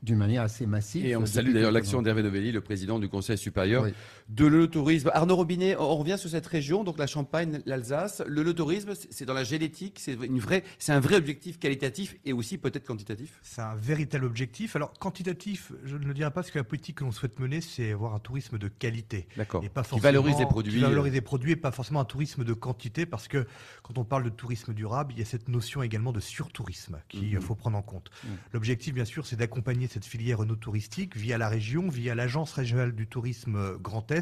d'une 0.03 0.17
manière 0.17 0.43
assez 0.43 0.67
massive. 0.67 1.05
Et 1.07 1.15
on 1.15 1.27
salue 1.27 1.53
d'ailleurs 1.53 1.71
l'action 1.71 2.03
d'Hervé 2.03 2.23
Novelli, 2.23 2.51
le 2.51 2.61
président 2.61 2.99
du 2.99 3.09
Conseil 3.09 3.39
supérieur 3.39 3.85
Oui. 3.85 3.93
De 4.33 4.47
l'œnotourisme. 4.47 5.11
Arnaud 5.13 5.37
Robinet, 5.37 5.77
on 5.77 5.95
revient 5.97 6.17
sur 6.19 6.31
cette 6.31 6.47
région, 6.47 6.85
donc 6.85 6.97
la 6.99 7.07
Champagne, 7.07 7.61
l'Alsace. 7.67 8.23
L'œnotourisme, 8.27 8.95
c'est- 8.95 9.09
c'est 9.13 9.27
dans 9.27 9.35
la 9.35 9.45
génétique, 9.45 9.99
c'est 10.01 10.15
une 10.15 10.39
vraie, 10.39 10.65
c'est 10.79 10.93
un 10.93 11.01
vrai 11.01 11.17
objectif 11.17 11.59
qualitatif 11.59 12.17
et 12.25 12.33
aussi 12.33 12.57
peut-être 12.57 12.87
quantitatif. 12.87 13.39
C'est 13.43 13.61
un 13.61 13.75
véritable 13.75 14.25
objectif. 14.25 14.75
Alors, 14.75 14.95
quantitatif, 14.95 15.73
je 15.85 15.97
ne 15.97 16.05
le 16.07 16.15
dirais 16.15 16.31
pas, 16.31 16.37
parce 16.43 16.51
que 16.51 16.59
la 16.59 16.65
politique 16.65 16.97
que 16.99 17.05
l'on 17.05 17.13
souhaite 17.13 17.39
mener, 17.41 17.61
c'est 17.61 17.93
avoir 17.93 18.15
un 18.15 18.19
tourisme 18.21 18.57
de 18.57 18.69
qualité. 18.69 19.29
D'accord. 19.37 19.63
Et 19.65 19.69
pas 19.69 19.83
Qui 19.83 19.91
forcément- 19.91 20.03
valorise 20.11 20.39
les 20.39 20.47
produits. 20.47 20.73
Qui 20.73 20.81
valorise 20.81 21.13
les 21.13 21.21
produits 21.21 21.53
et 21.53 21.57
pas 21.57 21.71
forcément 21.71 22.01
un 22.01 22.05
tourisme 22.07 22.43
de 22.43 22.53
quantité, 22.55 23.05
parce 23.05 23.29
que 23.29 23.47
quand 23.83 23.99
on 23.99 24.05
parle 24.05 24.25
de 24.25 24.31
tourisme 24.31 24.73
durable, 24.73 25.13
il 25.15 25.19
y 25.19 25.23
a 25.23 25.27
cette 25.27 25.49
notion 25.49 25.83
également 25.83 26.13
de 26.13 26.21
surtourisme 26.21 26.99
qu'il 27.09 27.35
Mhm. 27.35 27.41
faut 27.43 27.55
prendre 27.55 27.77
en 27.77 27.83
compte. 27.83 28.11
Mhm. 28.25 28.31
L'objectif, 28.55 28.95
bien 28.95 29.05
sûr, 29.05 29.27
c'est 29.27 29.37
d'accompagner 29.37 29.89
cette 29.89 30.07
filière 30.07 30.39
touristique 30.61 31.17
via 31.17 31.37
la 31.39 31.49
région, 31.49 31.89
via 31.89 32.15
l'Agence 32.15 32.53
régionale 32.55 32.95
du 32.95 33.07
tourisme 33.07 33.57
euh, 33.57 33.77
Grand 33.79 34.11
Est, 34.11 34.22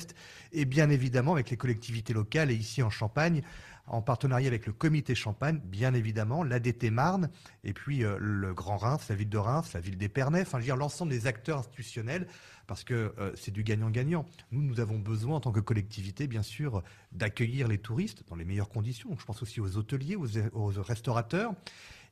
et 0.52 0.64
bien 0.64 0.91
évidemment 0.91 1.32
avec 1.32 1.50
les 1.50 1.56
collectivités 1.56 2.12
locales 2.12 2.50
et 2.50 2.55
ici 2.55 2.82
en 2.82 2.91
Champagne, 2.91 3.43
en 3.87 4.02
partenariat 4.02 4.47
avec 4.47 4.67
le 4.67 4.73
comité 4.73 5.14
Champagne, 5.14 5.61
bien 5.64 5.94
évidemment, 5.94 6.44
l'ADT 6.44 6.91
Marne, 6.91 7.29
et 7.64 7.73
puis 7.73 8.05
euh, 8.05 8.17
le 8.20 8.55
Grand 8.55 8.76
Reims, 8.76 9.06
la 9.08 9.17
ville 9.17 9.29
de 9.29 9.38
Reims, 9.38 9.73
la 9.75 9.81
ville 9.81 9.99
d'Épernay, 9.99 10.43
enfin, 10.43 10.58
je 10.58 10.62
veux 10.62 10.67
dire, 10.67 10.76
l'ensemble 10.76 11.11
des 11.11 11.26
acteurs 11.26 11.58
institutionnels, 11.58 12.29
parce 12.69 12.85
que 12.85 13.12
euh, 13.19 13.32
c'est 13.35 13.50
du 13.50 13.64
gagnant-gagnant. 13.64 14.26
Nous, 14.52 14.62
nous 14.62 14.79
avons 14.79 14.99
besoin, 14.99 15.37
en 15.37 15.41
tant 15.41 15.50
que 15.50 15.61
collectivité, 15.61 16.29
bien 16.29 16.43
sûr, 16.43 16.85
d'accueillir 17.11 17.67
les 17.67 17.79
touristes 17.79 18.23
dans 18.29 18.37
les 18.37 18.44
meilleures 18.44 18.69
conditions. 18.69 19.17
Je 19.19 19.25
pense 19.25 19.43
aussi 19.43 19.61
aux 19.61 19.76
hôteliers, 19.76 20.17
aux 20.17 20.70
restaurateurs. 20.76 21.52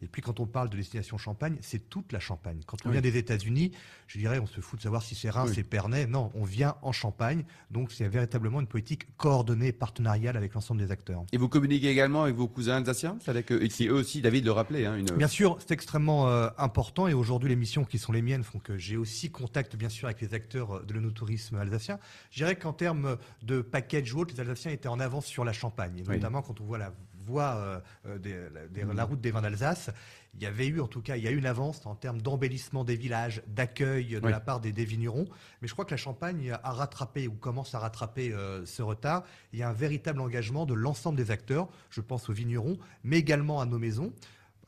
Et 0.01 0.07
puis, 0.07 0.23
quand 0.23 0.39
on 0.41 0.47
parle 0.47 0.69
de 0.71 0.77
destination 0.77 1.19
Champagne, 1.19 1.57
c'est 1.61 1.89
toute 1.89 2.13
la 2.13 2.21
Champagne. 2.21 2.61
Quand 2.67 2.77
on 2.85 2.89
Oui. 2.89 2.93
vient 2.93 3.01
des 3.01 3.17
États-Unis, 3.17 3.73
je 4.07 4.19
dirais, 4.19 4.39
on 4.39 4.47
se 4.47 4.61
fout 4.61 4.79
de 4.79 4.83
savoir 4.85 5.03
si 5.03 5.15
c'est 5.15 5.31
Reims, 5.31 5.49
Oui. 5.51 5.55
c'est 5.57 5.65
Pernay. 5.65 6.07
Non, 6.07 6.31
on 6.35 6.45
vient 6.45 6.77
en 6.83 6.93
Champagne. 6.93 7.45
Donc, 7.71 7.91
c'est 7.91 8.07
véritablement 8.09 8.61
une 8.61 8.67
politique 8.69 9.17
coordonnée, 9.17 9.73
partenariale 9.73 10.37
avec 10.37 10.55
l'ensemble 10.55 10.81
des 10.81 10.91
acteurs. 10.93 11.25
Et 11.33 11.37
vous 11.37 11.49
communiquez 11.49 11.89
également 11.91 12.23
avec 12.23 12.37
vos 12.37 12.47
cousins 12.49 12.77
alsaciens 12.77 13.19
C'est 13.21 13.31
avec 13.31 13.51
eux, 13.51 13.63
et 13.63 13.69
qui 13.69 13.89
eux 13.89 13.95
aussi, 13.95 14.21
David 14.23 14.45
le 14.45 14.53
rappelait, 14.53 14.87
hein, 14.87 14.97
une... 14.97 15.11
Bien 15.17 15.29
sûr, 15.29 15.59
c'est 15.61 15.73
extrêmement 15.73 16.29
euh, 16.29 16.49
important 16.59 17.09
et 17.09 17.15
aujourd'hui 17.15 17.49
les 17.49 17.57
missions 17.57 17.85
qui 17.85 17.99
sont 17.99 18.13
les 18.13 18.23
miennes 18.23 18.45
font 18.45 18.59
que 18.61 18.77
j'ai 18.79 18.97
aussi 18.97 19.31
contact 19.31 19.75
bien 19.77 19.89
sûr 19.89 20.07
avec 20.07 20.21
les 20.21 20.35
acteurs 20.35 20.77
euh, 20.79 20.83
de 20.85 20.95
l'onotourisme 20.95 21.57
alsacien. 21.57 21.99
Je 22.31 22.37
dirais 22.39 22.57
qu'en 22.57 22.73
termes 22.73 23.17
de 23.43 23.61
package 23.63 24.15
ou 24.15 24.21
autre, 24.21 24.35
les 24.35 24.41
Alsaciens 24.41 24.71
étaient 24.71 24.89
en 24.89 25.01
avance 25.01 25.27
sur 25.27 25.45
la 25.45 25.53
Champagne, 25.53 25.99
et 25.99 26.03
Oui. 26.09 26.15
notamment 26.17 26.43
quand 26.43 26.61
on 26.61 26.65
voit 26.65 26.79
la 26.79 26.93
voie, 27.29 27.55
euh, 27.57 27.81
euh, 28.07 28.19
des- 28.19 28.49
la, 28.53 28.67
des- 28.69 28.85
la 28.95 29.05
route 29.05 29.21
des 29.21 29.31
vins 29.31 29.43
d'Alsace. 29.43 29.91
Il 30.35 30.43
y 30.43 30.47
avait 30.47 30.67
eu 30.67 30.81
en 30.81 30.87
tout 30.89 31.01
cas, 31.03 31.17
il 31.17 31.23
y 31.25 31.29
a 31.29 31.31
eu 31.31 31.37
une 31.37 31.47
avance 31.47 31.85
en 31.87 31.95
termes 31.95 32.21
d'embellissement 32.21 32.85
des 32.85 32.97
villages, 32.97 33.43
d'accueil 33.47 34.07
de 34.21 34.21
Oui. 34.27 34.31
la 34.31 34.41
part 34.41 34.61
des, 34.61 34.73
des 34.73 34.85
vignerons. 34.85 35.27
Mais 35.63 35.69
je 35.69 35.73
crois 35.73 35.85
que 35.85 35.91
la 35.91 35.97
Champagne 35.97 36.57
a 36.63 36.71
rattrapé 36.73 37.29
ou 37.29 37.33
commence 37.35 37.75
à 37.75 37.79
rattraper 37.79 38.33
euh, 38.33 38.65
ce 38.67 38.83
retard. 38.83 39.25
Il 39.53 39.59
y 39.59 39.63
a 39.63 39.69
un 39.69 39.73
véritable 39.73 40.21
engagement 40.21 40.67
de 40.67 40.75
l'ensemble 40.75 41.17
des 41.17 41.31
acteurs. 41.31 41.69
Je 41.91 42.01
pense 42.01 42.29
aux 42.29 42.33
vignerons, 42.33 42.79
mais 43.05 43.19
également 43.19 43.61
à 43.61 43.67
nos 43.67 43.79
maisons. 43.79 44.13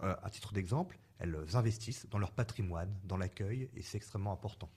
Euh, 0.03 0.15
à 0.23 0.31
titre 0.31 0.53
d'exemple, 0.55 0.99
elles 1.21 1.37
investissent 1.55 2.07
dans 2.11 2.19
leur 2.19 2.31
patrimoine, 2.31 2.89
dans 3.07 3.17
l'accueil, 3.17 3.69
et 3.77 3.83
c'est 3.83 3.97
extrêmement 3.99 4.33
important. 4.33 4.69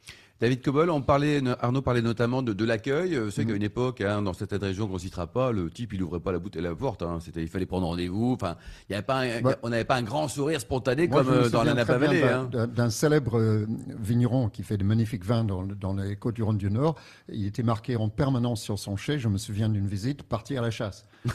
David 0.41 0.61
Cobol, 0.61 0.89
on 0.89 1.01
parlait, 1.01 1.41
Arnaud 1.61 1.81
parlait 1.81 2.01
notamment 2.01 2.41
de, 2.43 2.51
de 2.51 2.65
l'accueil. 2.65 3.15
Euh, 3.15 3.29
C'est 3.31 3.43
Mhm. 3.43 3.49
qu'à 3.49 3.55
une 3.55 3.63
époque, 3.63 4.01
hein, 4.01 4.21
dans 4.21 4.33
certaines 4.33 4.61
régions 4.63 4.87
qu'on 4.87 4.95
ne 4.95 4.99
citera 4.99 5.27
pas, 5.27 5.51
le 5.53 5.69
type, 5.69 5.93
il 5.93 6.01
n'ouvrait 6.01 6.19
pas 6.19 6.33
la 6.33 6.39
bouteille 6.39 6.61
la 6.63 6.75
porte. 6.75 7.01
Hein. 7.01 7.19
C'était, 7.21 7.41
il 7.41 7.47
fallait 7.47 7.65
prendre 7.65 7.87
rendez-vous. 7.87 8.33
Enfin, 8.33 8.57
il 8.89 8.91
y 8.91 8.95
avait 8.95 9.05
pas 9.05 9.21
un- 9.23 9.41
on 9.63 9.69
n'avait 9.69 9.85
pas 9.85 9.95
un 9.95 10.01
grand 10.03 10.27
sourire 10.27 10.59
spontané 10.59 11.07
Moi, 11.07 11.23
comme 11.23 11.33
euh, 11.33 11.49
dans 11.49 11.63
la 11.63 11.73
Napa 11.73 11.97
Valley. 11.97 12.19
d'un- 12.21 12.41
hein. 12.41 12.49
d'un- 12.51 12.67
D'un 12.67 12.89
célèbre 12.89 13.37
euh, 13.39 13.65
vigneron 13.99 14.49
qui 14.49 14.63
fait 14.63 14.75
de 14.77 14.83
magnifiques 14.83 15.23
vins 15.23 15.45
dans, 15.45 15.61
le- 15.61 15.75
dans 15.75 15.93
les 15.93 16.17
Côtes-du-Rhône 16.17 16.57
du 16.57 16.69
Nord. 16.69 16.95
Il 17.29 17.45
était 17.45 17.63
marqué 17.63 17.95
en 17.95 18.09
permanence 18.09 18.61
sur 18.61 18.77
son 18.79 18.97
chai, 18.97 19.19
je 19.19 19.29
me 19.29 19.37
souviens 19.37 19.69
d'une 19.69 19.87
visite, 19.87 20.23
partir 20.23 20.59
à 20.59 20.65
la 20.65 20.71
chasse. 20.71 21.05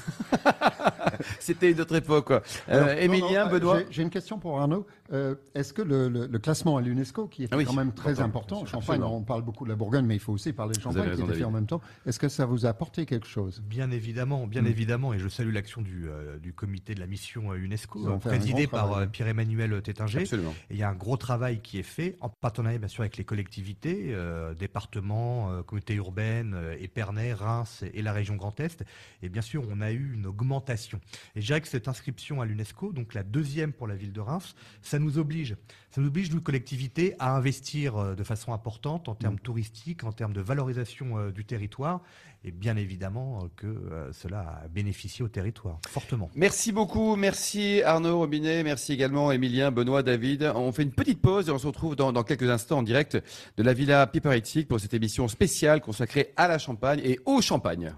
C'était 1.40 1.70
une 1.72 1.80
autre 1.80 1.94
époque. 1.96 2.26
Quoi. 2.26 2.42
Euh, 2.68 2.74
Alors, 2.82 2.86
non, 2.88 2.92
Émilien, 3.00 3.44
non, 3.46 3.50
Benoît 3.50 3.78
j'ai- 3.80 3.86
J'ai 3.90 4.02
une 4.02 4.10
question 4.10 4.38
pour 4.38 4.58
Arnaud. 4.60 4.86
Euh, 5.12 5.34
Est-ce 5.54 5.72
que 5.72 5.80
le, 5.82 6.08
le- 6.08 6.26
le 6.26 6.38
classement 6.38 6.76
à 6.76 6.82
l'UNESCO, 6.82 7.28
qui 7.28 7.44
est 7.44 7.48
Ah 7.50 7.56
oui, 7.56 7.64
quand 7.64 7.72
même 7.72 7.92
très 7.92 8.20
important, 8.20 8.56
important, 8.62 8.66
Champagne, 8.66 9.02
on 9.02 9.22
parle 9.22 9.42
beaucoup 9.42 9.64
de 9.64 9.70
la 9.70 9.76
Bourgogne, 9.76 10.04
mais 10.04 10.14
il 10.16 10.20
faut 10.20 10.34
aussi 10.34 10.52
parler 10.52 10.74
de 10.76 10.80
Champagne 10.82 11.14
qui 11.16 11.22
est 11.22 11.34
fait 11.34 11.44
en 11.44 11.50
même 11.50 11.66
temps, 11.66 11.80
est-ce 12.04 12.18
que 12.18 12.28
ça 12.28 12.44
vous 12.44 12.66
a 12.66 12.68
apporté 12.68 13.06
quelque 13.06 13.26
chose? 13.26 13.62
Bien 13.64 13.90
évidemment, 13.90 14.46
bien 14.46 14.62
Mm. 14.62 14.66
évidemment, 14.66 15.14
et 15.14 15.18
je 15.18 15.28
salue 15.28 15.52
l'action 15.52 15.80
du, 15.80 16.06
euh, 16.08 16.38
du 16.38 16.52
comité 16.52 16.94
de 16.94 17.00
la 17.00 17.06
mission 17.06 17.52
euh, 17.52 17.56
UNESCO, 17.56 18.18
présidé 18.18 18.66
par 18.66 18.92
euh, 18.98 19.06
Pierre-Emmanuel 19.06 19.80
Tétinger. 19.82 20.20
Absolument. 20.20 20.54
Et 20.70 20.74
il 20.74 20.78
y 20.78 20.82
a 20.82 20.90
un 20.90 20.94
gros 20.94 21.16
travail 21.16 21.60
qui 21.62 21.78
est 21.78 21.82
fait 21.82 22.16
en 22.20 22.28
partenariat 22.28 22.78
bien 22.78 22.88
sûr 22.88 23.00
avec 23.00 23.16
les 23.16 23.24
collectivités, 23.24 24.08
euh, 24.10 24.54
départements, 24.54 25.50
euh, 25.50 25.62
communautés 25.62 25.94
urbaines, 25.94 26.52
euh, 26.54 26.76
Épernay, 26.80 27.32
Reims 27.32 27.82
et, 27.82 27.98
et 27.98 28.02
la 28.02 28.12
région 28.12 28.36
Grand 28.36 28.58
Est. 28.60 28.84
Et 29.22 29.28
bien 29.30 29.42
sûr, 29.42 29.64
on 29.70 29.80
a 29.80 29.90
eu 29.90 30.12
une 30.14 30.26
augmentation. 30.26 31.00
Et 31.34 31.40
je 31.40 31.46
dirais 31.46 31.60
que 31.60 31.68
cette 31.68 31.88
inscription 31.88 32.40
à 32.40 32.44
l'UNESCO, 32.46 32.92
donc 32.92 33.14
la 33.14 33.22
deuxième 33.22 33.72
pour 33.72 33.86
la 33.86 33.94
ville 33.96 34.12
de 34.12 34.20
Reims, 34.20 34.54
ça 34.82 34.97
nous 34.98 35.18
oblige, 35.18 35.56
ça 35.90 36.00
nous 36.00 36.08
oblige 36.08 36.30
nous 36.32 36.40
collectivités 36.40 37.14
à 37.18 37.36
investir 37.36 37.96
euh, 37.96 38.14
de 38.14 38.24
façon 38.24 38.52
importante 38.52 39.08
en 39.08 39.14
termes 39.14 39.38
touristiques, 39.38 40.04
en 40.04 40.12
termes 40.12 40.32
de 40.32 40.40
valorisation 40.40 41.18
euh, 41.18 41.30
du 41.30 41.44
territoire, 41.44 42.02
et 42.44 42.50
bien 42.50 42.76
évidemment 42.76 43.40
euh, 43.42 43.48
que 43.56 43.66
euh, 43.66 44.12
cela 44.12 44.60
a 44.64 44.68
bénéficié 44.68 45.24
au 45.24 45.28
territoire 45.28 45.80
fortement. 45.88 46.30
Merci 46.34 46.72
beaucoup, 46.72 47.16
merci 47.16 47.82
Arnaud 47.82 48.18
Robinet, 48.18 48.62
merci 48.62 48.92
également 48.92 49.32
Émilien, 49.32 49.70
Benoît, 49.70 50.02
David. 50.02 50.52
On 50.54 50.72
fait 50.72 50.84
une 50.84 50.92
petite 50.92 51.20
pause 51.20 51.48
et 51.48 51.52
on 51.52 51.58
se 51.58 51.66
retrouve 51.66 51.96
dans, 51.96 52.12
dans 52.12 52.22
quelques 52.22 52.48
instants 52.48 52.78
en 52.78 52.82
direct 52.82 53.18
de 53.56 53.62
la 53.62 53.74
Villa 53.74 54.06
Piper 54.06 54.40
pour 54.68 54.80
cette 54.80 54.94
émission 54.94 55.26
spéciale 55.28 55.80
consacrée 55.80 56.32
à 56.36 56.48
la 56.48 56.58
Champagne 56.58 57.00
et 57.02 57.18
au 57.24 57.40
Champagne. 57.40 57.94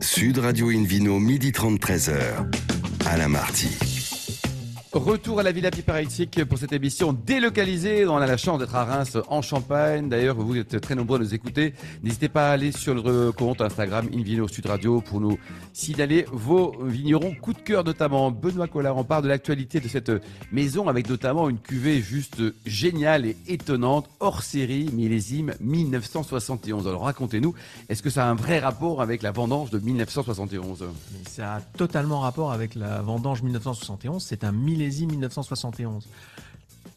Sud 0.00 0.38
Radio 0.38 0.68
Invino, 0.68 1.18
midi 1.18 1.52
30, 1.52 1.80
13h. 1.80 2.50
Alain 3.06 3.28
Marty. 3.28 3.91
Retour 4.94 5.40
à 5.40 5.42
la 5.42 5.52
Villa 5.52 5.70
Piparetic 5.70 6.44
pour 6.44 6.58
cette 6.58 6.74
émission 6.74 7.14
délocalisée. 7.14 8.06
On 8.06 8.18
a 8.18 8.26
la 8.26 8.36
chance 8.36 8.58
d'être 8.58 8.74
à 8.74 8.84
Reims 8.84 9.16
en 9.28 9.40
Champagne. 9.40 10.10
D'ailleurs, 10.10 10.36
vous 10.36 10.54
êtes 10.54 10.82
très 10.82 10.94
nombreux 10.94 11.18
à 11.18 11.22
nous 11.22 11.32
écouter. 11.32 11.72
N'hésitez 12.02 12.28
pas 12.28 12.50
à 12.50 12.52
aller 12.52 12.72
sur 12.72 12.94
le 12.94 13.32
compte 13.32 13.62
Instagram 13.62 14.10
Invino 14.14 14.46
Sud 14.48 14.66
Radio 14.66 15.00
pour 15.00 15.18
nous 15.22 15.38
signaler 15.72 16.26
vos 16.30 16.76
vignerons 16.84 17.34
coup 17.34 17.54
de 17.54 17.60
cœur 17.60 17.84
notamment. 17.84 18.30
Benoît 18.30 18.68
Collard, 18.68 18.98
on 18.98 19.04
parle 19.04 19.22
de 19.22 19.28
l'actualité 19.28 19.80
de 19.80 19.88
cette 19.88 20.12
maison 20.52 20.88
avec 20.88 21.08
notamment 21.08 21.48
une 21.48 21.58
cuvée 21.58 22.02
juste 22.02 22.42
géniale 22.66 23.24
et 23.24 23.36
étonnante, 23.48 24.10
hors 24.20 24.42
série, 24.42 24.90
millésime 24.92 25.54
1971. 25.60 26.86
Alors 26.86 27.04
racontez-nous, 27.04 27.54
est-ce 27.88 28.02
que 28.02 28.10
ça 28.10 28.26
a 28.26 28.28
un 28.28 28.34
vrai 28.34 28.58
rapport 28.58 29.00
avec 29.00 29.22
la 29.22 29.32
vendange 29.32 29.70
de 29.70 29.78
1971 29.78 30.84
Mais 31.12 31.30
ça 31.30 31.54
a 31.54 31.60
totalement 31.62 32.20
rapport 32.20 32.52
avec 32.52 32.74
la 32.74 33.00
vendange 33.00 33.42
1971. 33.42 34.22
C'est 34.22 34.44
un 34.44 34.52
millésime 34.52 34.81
1971. 35.06 36.08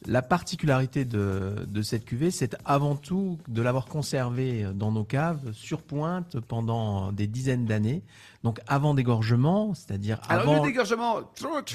La 0.08 0.22
particularité 0.22 1.04
de, 1.04 1.56
de 1.68 1.82
cette 1.82 2.06
cuvée, 2.06 2.30
c'est 2.30 2.56
avant 2.64 2.96
tout 2.96 3.40
de 3.48 3.64
l'avoir 3.64 3.86
conservée 3.88 4.68
dans 4.76 4.92
nos 4.92 5.04
caves 5.04 5.52
sur 5.52 5.82
pointe 5.82 6.40
pendant 6.42 7.12
des 7.12 7.26
dizaines 7.26 7.66
d'années. 7.66 8.04
Donc 8.44 8.60
avant 8.68 8.94
dégorgement, 8.94 9.74
c'est-à-dire 9.74 10.20
Alors 10.30 10.44
avant 10.44 10.64
le 10.64 10.70
dégorgement, 10.70 11.22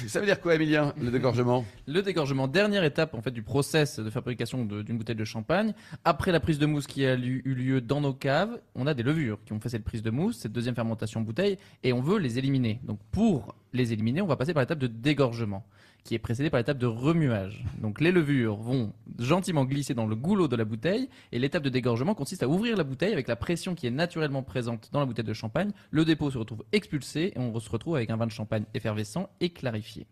ça 0.07 0.21
veut 0.21 0.25
dire 0.25 0.39
quoi 0.39 0.55
Emilien, 0.55 0.93
le 1.01 1.11
dégorgement? 1.11 1.65
Le 1.87 2.01
dégorgement, 2.01 2.47
dernière 2.47 2.85
étape 2.85 3.15
en 3.15 3.21
fait 3.21 3.31
du 3.31 3.41
process 3.43 3.99
de 3.99 4.09
fabrication 4.09 4.63
d'une 4.63 4.97
bouteille 4.97 5.17
de 5.17 5.25
champagne. 5.25 5.73
Après 6.05 6.31
la 6.31 6.39
prise 6.39 6.57
de 6.57 6.65
mousse 6.65 6.87
qui 6.87 7.05
a 7.05 7.17
lu- 7.17 7.41
eu 7.43 7.53
lieu 7.53 7.81
dans 7.81 7.99
nos 7.99 8.13
caves, 8.13 8.57
on 8.75 8.87
a 8.87 8.93
des 8.93 9.03
levures 9.03 9.39
qui 9.45 9.51
ont 9.51 9.59
fait 9.59 9.67
cette 9.67 9.83
prise 9.83 10.03
de 10.03 10.09
mousse, 10.11 10.37
cette 10.37 10.53
deuxième 10.53 10.75
fermentation 10.75 11.19
bouteille, 11.19 11.57
et 11.83 11.91
on 11.91 11.99
veut 12.01 12.17
les 12.17 12.37
éliminer. 12.37 12.79
Donc 12.83 12.99
pour 13.11 13.55
les 13.73 13.91
éliminer, 13.91 14.21
on 14.21 14.27
va 14.27 14.37
passer 14.37 14.53
par 14.53 14.61
l'étape 14.63 14.79
de 14.79 14.87
dégorgement, 14.87 15.65
qui 16.03 16.15
est 16.15 16.19
précédée 16.19 16.49
par 16.49 16.59
l'étape 16.59 16.77
de 16.77 16.85
remuage. 16.85 17.63
Donc 17.81 18.01
les 18.01 18.11
levures 18.11 18.55
vont 18.55 18.93
gentiment 19.19 19.65
glisser 19.65 19.93
dans 19.93 20.07
le 20.07 20.15
goulot 20.15 20.47
de 20.47 20.55
la 20.55 20.65
bouteille, 20.65 21.09
et 21.31 21.39
l'étape 21.39 21.63
de 21.63 21.69
dégorgement 21.69 22.15
consiste 22.15 22.43
à 22.43 22.47
ouvrir 22.47 22.75
la 22.75 22.83
bouteille 22.83 23.13
avec 23.13 23.27
la 23.27 23.35
pression 23.35 23.75
qui 23.75 23.87
est 23.87 23.91
naturellement 23.91 24.43
présente 24.43 24.89
dans 24.91 24.99
la 24.99 25.05
bouteille 25.05 25.25
de 25.25 25.33
champagne. 25.33 25.71
Le 25.91 26.05
dépôt 26.05 26.31
se 26.31 26.37
retrouve 26.37 26.63
expulsé, 26.71 27.33
et 27.35 27.39
on 27.39 27.59
se 27.59 27.69
retrouve 27.69 27.95
avec 27.95 28.09
un 28.09 28.17
vin 28.17 28.27
de 28.27 28.31
champagne 28.31 28.65
effervescent 28.73 29.29
et 29.39 29.49
clarifié. 29.49 30.07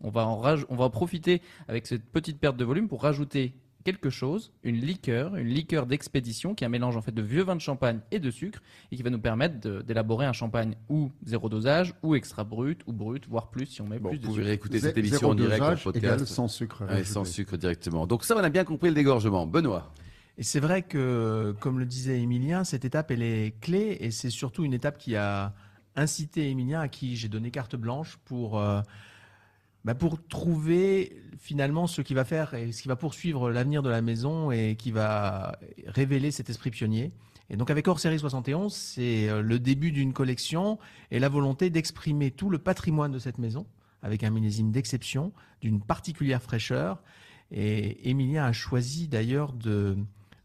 On 0.00 0.10
va, 0.10 0.26
on 0.26 0.76
va 0.76 0.84
en 0.84 0.90
profiter 0.90 1.42
avec 1.68 1.86
cette 1.86 2.04
petite 2.04 2.38
perte 2.38 2.56
de 2.56 2.64
volume 2.64 2.88
pour 2.88 3.02
rajouter 3.02 3.54
quelque 3.82 4.10
chose, 4.10 4.52
une 4.62 4.76
liqueur, 4.76 5.36
une 5.36 5.48
liqueur 5.48 5.86
d'expédition 5.86 6.54
qui 6.54 6.64
est 6.64 6.66
un 6.66 6.70
mélange 6.70 6.96
en 6.96 7.02
fait 7.02 7.12
de 7.12 7.22
vieux 7.22 7.42
vin 7.42 7.56
de 7.56 7.60
champagne 7.60 8.00
et 8.10 8.18
de 8.18 8.30
sucre 8.30 8.60
et 8.90 8.96
qui 8.96 9.02
va 9.02 9.10
nous 9.10 9.18
permettre 9.20 9.82
d'élaborer 9.82 10.26
un 10.26 10.32
champagne 10.32 10.74
ou 10.88 11.10
zéro 11.24 11.48
dosage 11.48 11.94
ou 12.02 12.14
extra 12.14 12.44
brut 12.44 12.80
ou 12.86 12.92
brut 12.92 13.26
voire 13.28 13.50
plus 13.50 13.66
si 13.66 13.82
on 13.82 13.86
met 13.88 13.98
Bon, 13.98 14.08
plus 14.10 14.16
vous 14.18 14.22
de 14.22 14.26
pouvez 14.26 14.36
sucre. 14.42 14.46
réécouter 14.48 14.80
cette 14.80 14.98
émission 14.98 15.18
zéro 15.18 15.32
en 15.32 15.34
direct 15.34 15.62
en 15.62 15.76
podcast. 15.76 16.24
sans 16.26 16.48
sucre. 16.48 16.84
Ouais, 16.88 17.04
sans 17.04 17.24
sucre 17.24 17.56
directement. 17.56 18.06
Donc 18.06 18.24
ça, 18.24 18.34
on 18.36 18.40
a 18.44 18.48
bien 18.50 18.64
compris 18.64 18.88
le 18.88 18.94
dégorgement. 18.94 19.46
Benoît. 19.46 19.92
Et 20.38 20.42
c'est 20.44 20.60
vrai 20.60 20.82
que, 20.82 21.54
comme 21.60 21.78
le 21.78 21.84
disait 21.84 22.20
Emilien, 22.20 22.64
cette 22.64 22.84
étape, 22.86 23.10
elle 23.10 23.22
est 23.22 23.54
clé 23.60 23.98
et 24.00 24.10
c'est 24.10 24.30
surtout 24.30 24.64
une 24.64 24.72
étape 24.72 24.96
qui 24.96 25.14
a 25.14 25.52
incité 25.94 26.48
Emilien, 26.48 26.80
à 26.80 26.88
qui 26.88 27.16
j'ai 27.16 27.28
donné 27.28 27.50
carte 27.50 27.76
blanche 27.76 28.18
pour, 28.24 28.58
euh, 28.58 28.80
bah, 29.84 29.94
pour 29.94 30.24
trouver 30.26 31.22
finalement 31.38 31.86
ce 31.86 32.02
qui 32.02 32.14
va 32.14 32.24
faire 32.24 32.54
et 32.54 32.72
ce 32.72 32.82
qui 32.82 32.88
va 32.88 32.96
poursuivre 32.96 33.50
l'avenir 33.50 33.82
de 33.82 33.90
la 33.90 34.00
maison 34.00 34.50
et 34.50 34.76
qui 34.76 34.92
va 34.92 35.58
révéler 35.86 36.30
cet 36.30 36.50
esprit 36.50 36.70
pionnier. 36.70 37.12
Et 37.50 37.56
donc 37.56 37.70
avec 37.70 37.86
Hors 37.88 38.00
Série 38.00 38.18
71, 38.18 38.72
c'est 38.72 39.28
euh, 39.28 39.42
le 39.42 39.58
début 39.58 39.92
d'une 39.92 40.12
collection 40.12 40.78
et 41.10 41.18
la 41.18 41.28
volonté 41.28 41.68
d'exprimer 41.68 42.30
tout 42.30 42.48
le 42.48 42.58
patrimoine 42.58 43.12
de 43.12 43.18
cette 43.18 43.38
maison 43.38 43.66
avec 44.02 44.24
un 44.24 44.30
millésime 44.30 44.72
d'exception, 44.72 45.32
d'une 45.60 45.80
particulière 45.80 46.42
fraîcheur. 46.42 47.02
Et 47.50 48.08
Emilien 48.10 48.44
a 48.44 48.52
choisi 48.52 49.06
d'ailleurs 49.08 49.52
de, 49.52 49.96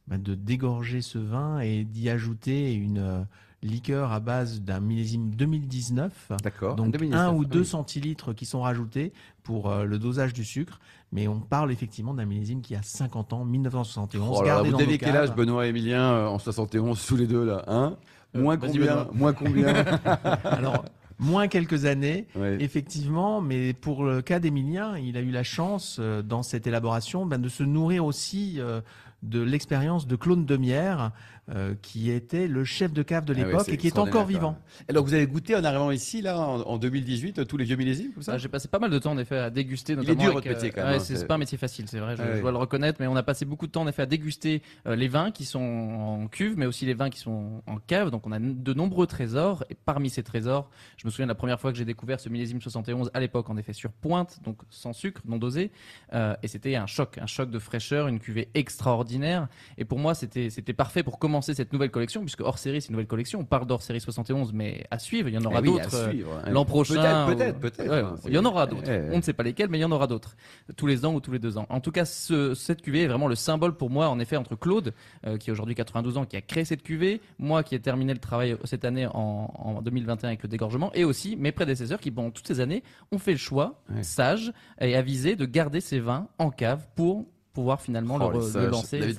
bah, 0.08 0.17
de 0.17 0.36
dégorger 0.36 1.01
ce 1.01 1.17
vin 1.17 1.60
et 1.60 1.84
d'y 1.84 2.10
ajouter 2.10 2.74
une 2.74 3.00
euh, 3.00 3.24
liqueur 3.64 4.12
à 4.12 4.20
base 4.20 4.62
d'un 4.62 4.80
millésime 4.80 5.32
2019. 5.32 6.32
D'accord. 6.44 6.76
Donc 6.76 6.92
2019, 6.92 7.20
un 7.20 7.34
ou 7.34 7.40
oui. 7.40 7.48
deux 7.48 7.64
centilitres 7.64 8.34
qui 8.34 8.46
sont 8.46 8.62
rajoutés 8.62 9.14
pour 9.44 9.70
euh, 9.70 9.84
le 9.84 9.98
dosage 10.00 10.34
du 10.34 10.44
sucre, 10.44 10.80
mais 11.12 11.28
on 11.28 11.40
parle 11.40 11.72
effectivement 11.72 12.14
d'un 12.14 12.26
millésime 12.26 12.62
qui 12.62 12.76
a 12.76 12.82
50 12.84 13.34
ans, 13.34 13.46
1971. 13.46 14.38
Oh 14.40 14.44
là 14.44 14.62
là, 14.62 14.64
vous 14.64 14.82
avez 14.82 14.98
quel 14.98 15.16
âge, 15.16 15.34
Benoît 15.34 15.66
et 15.66 15.70
Emilien, 15.70 16.04
euh, 16.04 16.28
en 16.28 16.40
71, 16.40 17.00
sous 17.00 17.16
les 17.16 17.28
deux 17.28 17.46
là 17.46 17.64
hein? 17.68 17.98
Euh, 18.36 18.42
Moins 18.42 18.58
combien. 18.58 19.08
Moins 19.14 19.34
combien? 19.34 19.74
Alors 20.44 20.84
moins 21.20 21.48
quelques 21.48 21.86
années. 21.86 22.28
Ouais. 22.36 22.58
Effectivement, 22.60 23.42
mais 23.42 23.74
pour 23.74 24.04
le 24.04 24.22
cas 24.22 24.40
d'Emilien, 24.40 24.98
il 24.98 25.18
a 25.18 25.22
eu 25.22 25.32
la 25.32 25.44
chance 25.44 25.98
euh, 26.00 26.22
dans 26.22 26.44
cette 26.44 26.68
élaboration 26.68 27.26
ben, 27.26 27.40
de 27.40 27.50
se 27.50 27.64
nourrir 27.64 28.06
aussi 28.06 28.56
euh, 28.58 28.82
de 29.24 29.42
l'expérience 29.42 30.08
de 30.08 30.16
Claude 30.16 30.46
Demière, 30.46 31.12
euh, 31.50 31.75
qui 31.82 32.12
était 32.12 32.48
le 32.48 32.66
chef 32.66 32.92
de 32.92 33.04
cave 33.04 33.24
de 33.24 33.34
Ah 33.34 33.38
ouais, 33.38 33.46
l'époque 33.46 33.70
et 33.70 33.77
qui 33.77 33.88
est 33.88 33.98
encore 33.98 34.25
vivant. 34.25 34.58
Alors 34.89 35.06
vous 35.06 35.13
avez 35.13 35.27
goûté 35.27 35.56
en 35.56 35.63
arrivant 35.63 35.92
ici, 35.92 36.22
là, 36.22 36.38
en, 36.38 36.60
en 36.62 36.77
2018, 36.77 37.48
tous 37.48 37.56
les 37.56 37.63
vieux 37.63 37.77
millésimes 37.77 38.12
comme 38.12 38.24
ça 38.24 38.34
Ah, 38.34 38.38
J'ai 38.38 38.50
passé 38.50 38.68
pas 38.68 38.80
mal 38.80 38.89
de 38.89 39.00
temps 39.00 39.12
en 39.12 39.18
effet 39.18 39.38
à 39.38 39.50
déguster. 39.50 39.94
est 39.94 39.96
Notamment 39.96 40.16
dur, 40.22 40.32
avec, 40.32 40.36
votre 40.36 40.50
métier, 40.50 40.70
euh, 40.70 40.72
quand 40.75 40.82
même, 40.82 40.92
ouais, 40.92 40.98
hein, 40.98 41.16
c'est 41.16 41.25
pas 41.25 41.36
un 41.36 41.38
métier 41.38 41.58
facile, 41.58 41.86
c'est 41.88 42.00
vrai, 42.00 42.18
je, 42.18 42.22
Ah 42.22 42.36
je 42.36 42.42
dois 42.42 42.51
le 42.51 42.58
reconnaître, 42.58 42.98
mais 43.00 43.08
on 43.08 43.16
a 43.16 43.24
passé 43.24 43.46
beaucoup 43.46 43.66
de 43.66 43.72
temps 43.72 43.84
en 43.84 43.88
effet 43.88 44.01
à 44.01 44.06
déguster 44.06 44.62
euh, 44.88 44.98
les 44.98 45.08
vins 45.08 45.32
qui 45.32 45.46
sont 45.46 45.60
en 45.62 46.27
cuve, 46.27 46.58
mais 46.58 46.66
aussi 46.66 46.86
les 46.86 46.94
vins 46.94 47.10
qui 47.10 47.20
sont 47.20 47.63
en 47.66 47.77
cave. 47.77 48.12
Donc 48.12 48.27
on 48.27 48.34
a 48.34 48.39
de 48.39 48.74
nombreux 48.74 49.08
trésors, 49.08 49.63
et 49.70 49.75
parmi 49.75 50.10
ces 50.10 50.24
trésors, 50.24 50.70
je 50.98 51.08
me 51.08 51.12
souviens 51.12 51.27
de 51.27 51.32
la 51.32 51.36
première 51.36 51.62
fois 51.62 51.72
que 51.72 51.77
j'ai 51.77 51.86
découvert 51.86 52.20
ce 52.20 52.27
millésime 52.27 52.60
71 52.62 53.10
à 53.13 53.22
l'époque, 53.22 53.50
en 53.50 53.56
effet 53.56 53.72
sur 53.72 53.94
pointe, 53.94 54.39
donc 54.44 54.58
sans 54.70 54.92
sucre, 54.92 55.22
non 55.25 55.38
dosé, 55.38 55.72
euh, 56.13 56.36
et 56.44 56.50
c'était 56.50 56.75
un 56.75 56.88
choc, 56.88 57.18
un 57.20 57.25
choc 57.25 57.50
de 57.50 57.60
fraîcheur, 57.60 58.10
une 58.10 58.20
cuvée 58.20 58.50
extraordinaire. 58.54 59.48
Et 59.77 59.86
pour 59.86 59.98
moi, 59.98 60.13
c'était 60.13 60.50
c'était 60.50 60.74
parfait 60.74 61.04
pour 61.04 61.20
commencer 61.20 61.37
cette 61.41 61.74
nouvelle 61.74 61.91
collection, 61.91 62.22
puisque 62.22 62.41
hors 62.41 62.58
série, 62.58 62.82
c'est 62.82 62.88
une 62.89 62.94
nouvelle 62.94 63.08
collection. 63.08 63.39
On 63.39 63.46
parle 63.46 63.65
d'hors 63.67 63.82
série 63.82 64.00
71, 64.01 64.53
mais 64.53 64.86
à 64.91 65.00
suivre, 65.00 65.27
il 65.29 65.36
y 65.36 65.38
en 65.38 65.46
aura 65.46 65.60
Eh 65.63 65.67
oui, 65.67 65.74
d'autres. 65.82 65.96
euh. 65.96 66.50
L'an 66.51 66.65
prochain, 66.65 67.25
Peut-être, 67.27 67.60
peut-être, 67.60 67.60
peut-être. 67.60 67.89
Ouais, 67.89 68.00
hein, 68.00 68.15
il 68.27 68.34
y 68.34 68.38
en 68.38 68.46
aura 68.46 68.65
d'autres. 68.67 68.84
Eh, 68.89 69.08
eh. 69.08 69.13
On 69.13 69.17
ne 69.17 69.22
sait 69.22 69.34
pas 69.34 69.44
lesquels, 69.44 69.70
mais 69.70 69.77
il 69.77 69.82
y 69.82 69.86
en 69.86 69.91
aura 69.91 70.08
d'autres. 70.08 70.36
Tous 70.75 70.88
les 70.88 71.06
ans 71.06 71.13
ou 71.13 71.20
tous 71.20 71.32
les 71.32 71.39
deux 71.39 71.58
ans. 71.58 71.65
En 71.70 71.79
tout 71.79 71.91
cas, 71.91 72.06
ce- 72.06 72.53
cette 72.53 72.82
cuvée 72.82 73.03
est 73.03 73.08
vraiment 73.08 73.27
le 73.27 73.36
symbole 73.36 73.75
pour 73.75 73.89
moi, 73.89 74.10
en 74.10 74.20
effet, 74.20 74.38
entre 74.38 74.56
Claude, 74.56 74.94
euh, 75.25 75.38
qui 75.38 75.50
a 75.50 75.53
aujourd'hui 75.53 75.75
92 75.75 76.17
ans, 76.17 76.25
qui 76.25 76.36
a 76.38 76.41
créé 76.41 76.65
cette 76.65 76.84
cuvée, 76.84 77.22
moi 77.39 77.63
qui 77.63 77.75
ai 77.75 77.79
terminé 77.79 78.13
le 78.13 78.20
travail 78.20 78.56
cette 78.63 78.86
année 78.86 79.08
en, 79.08 79.51
en 79.56 79.82
2021 79.82 80.29
avec 80.29 80.44
le 80.44 80.50
dégorgement, 80.50 80.91
et 80.94 81.03
aussi 81.03 81.36
mes 81.36 81.51
prédécesseurs 81.51 82.00
qui, 82.00 82.12
pendant 82.12 82.32
toutes 82.32 82.48
ces 82.48 82.60
années, 82.60 82.84
ont 83.12 83.17
fait 83.20 83.32
le 83.32 83.38
choix, 83.38 83.82
sage 84.01 84.51
et 84.79 84.96
avisé, 84.96 85.36
de 85.36 85.46
garder 85.46 85.82
ces 85.82 86.00
vins 86.00 86.27
en 86.39 86.50
cave 86.50 86.86
pour 86.96 87.25
pouvoir 87.53 87.82
finalement 87.82 88.20
Oh, 88.22 88.29
le, 88.32 88.62
le 88.65 88.67
lancer. 88.70 89.00
David 89.00 89.15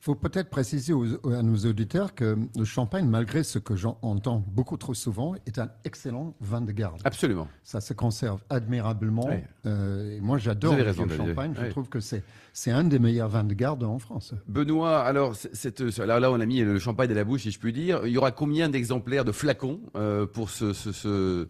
50 0.00 0.04
ans 0.04 0.04
Cobod 0.04 0.04
après. 0.04 0.04
Il 0.04 0.04
faut 0.04 0.14
peut-être 0.14 0.50
préciser 0.50 0.92
aux- 0.92 1.32
à 1.32 1.42
nos 1.42 1.56
auditeurs 1.66 2.14
que 2.14 2.36
le 2.56 2.64
champagne, 2.64 3.06
malgré 3.06 3.42
ce 3.42 3.58
que 3.58 3.74
j'entends 3.76 4.44
beaucoup 4.46 4.76
trop 4.76 4.94
souvent, 4.94 5.34
est 5.46 5.58
un 5.58 5.70
excellent 5.84 6.34
vin 6.40 6.60
de 6.60 6.72
garde. 6.72 7.00
Absolument. 7.04 7.48
Ça 7.64 7.80
se 7.80 7.92
conserve 7.94 8.40
admirablement. 8.48 9.28
Euh, 9.66 10.16
et 10.16 10.20
moi, 10.20 10.38
j'adore 10.38 10.72
le 10.76 10.92
champagne. 11.28 11.54
Je 11.66 11.70
trouve 11.70 11.88
que 11.88 12.00
c'est 12.00 12.22
c'est 12.52 12.70
un 12.72 12.82
des 12.84 12.98
meilleurs 12.98 13.28
vins 13.28 13.44
de 13.44 13.54
garde 13.54 13.84
en 13.84 13.98
France. 14.00 14.34
Benoît, 14.48 15.00
alors, 15.00 15.36
cette, 15.36 15.80
là, 15.98 16.18
là, 16.18 16.30
on 16.32 16.40
a 16.40 16.46
mis 16.46 16.60
le 16.60 16.78
champagne 16.80 17.10
à 17.10 17.14
la 17.14 17.22
bouche, 17.24 17.42
si 17.42 17.50
je 17.52 17.58
puis 17.58 17.72
dire. 17.72 18.00
Il 18.04 18.10
y 18.12 18.18
aura 18.18 18.32
combien 18.32 18.68
d'exemplaires 18.68 19.24
de 19.24 19.30
flacons 19.32 19.80
euh, 19.96 20.26
pour 20.26 20.50
ce, 20.50 20.72
ce- 20.72 20.90
ce- 20.92 21.48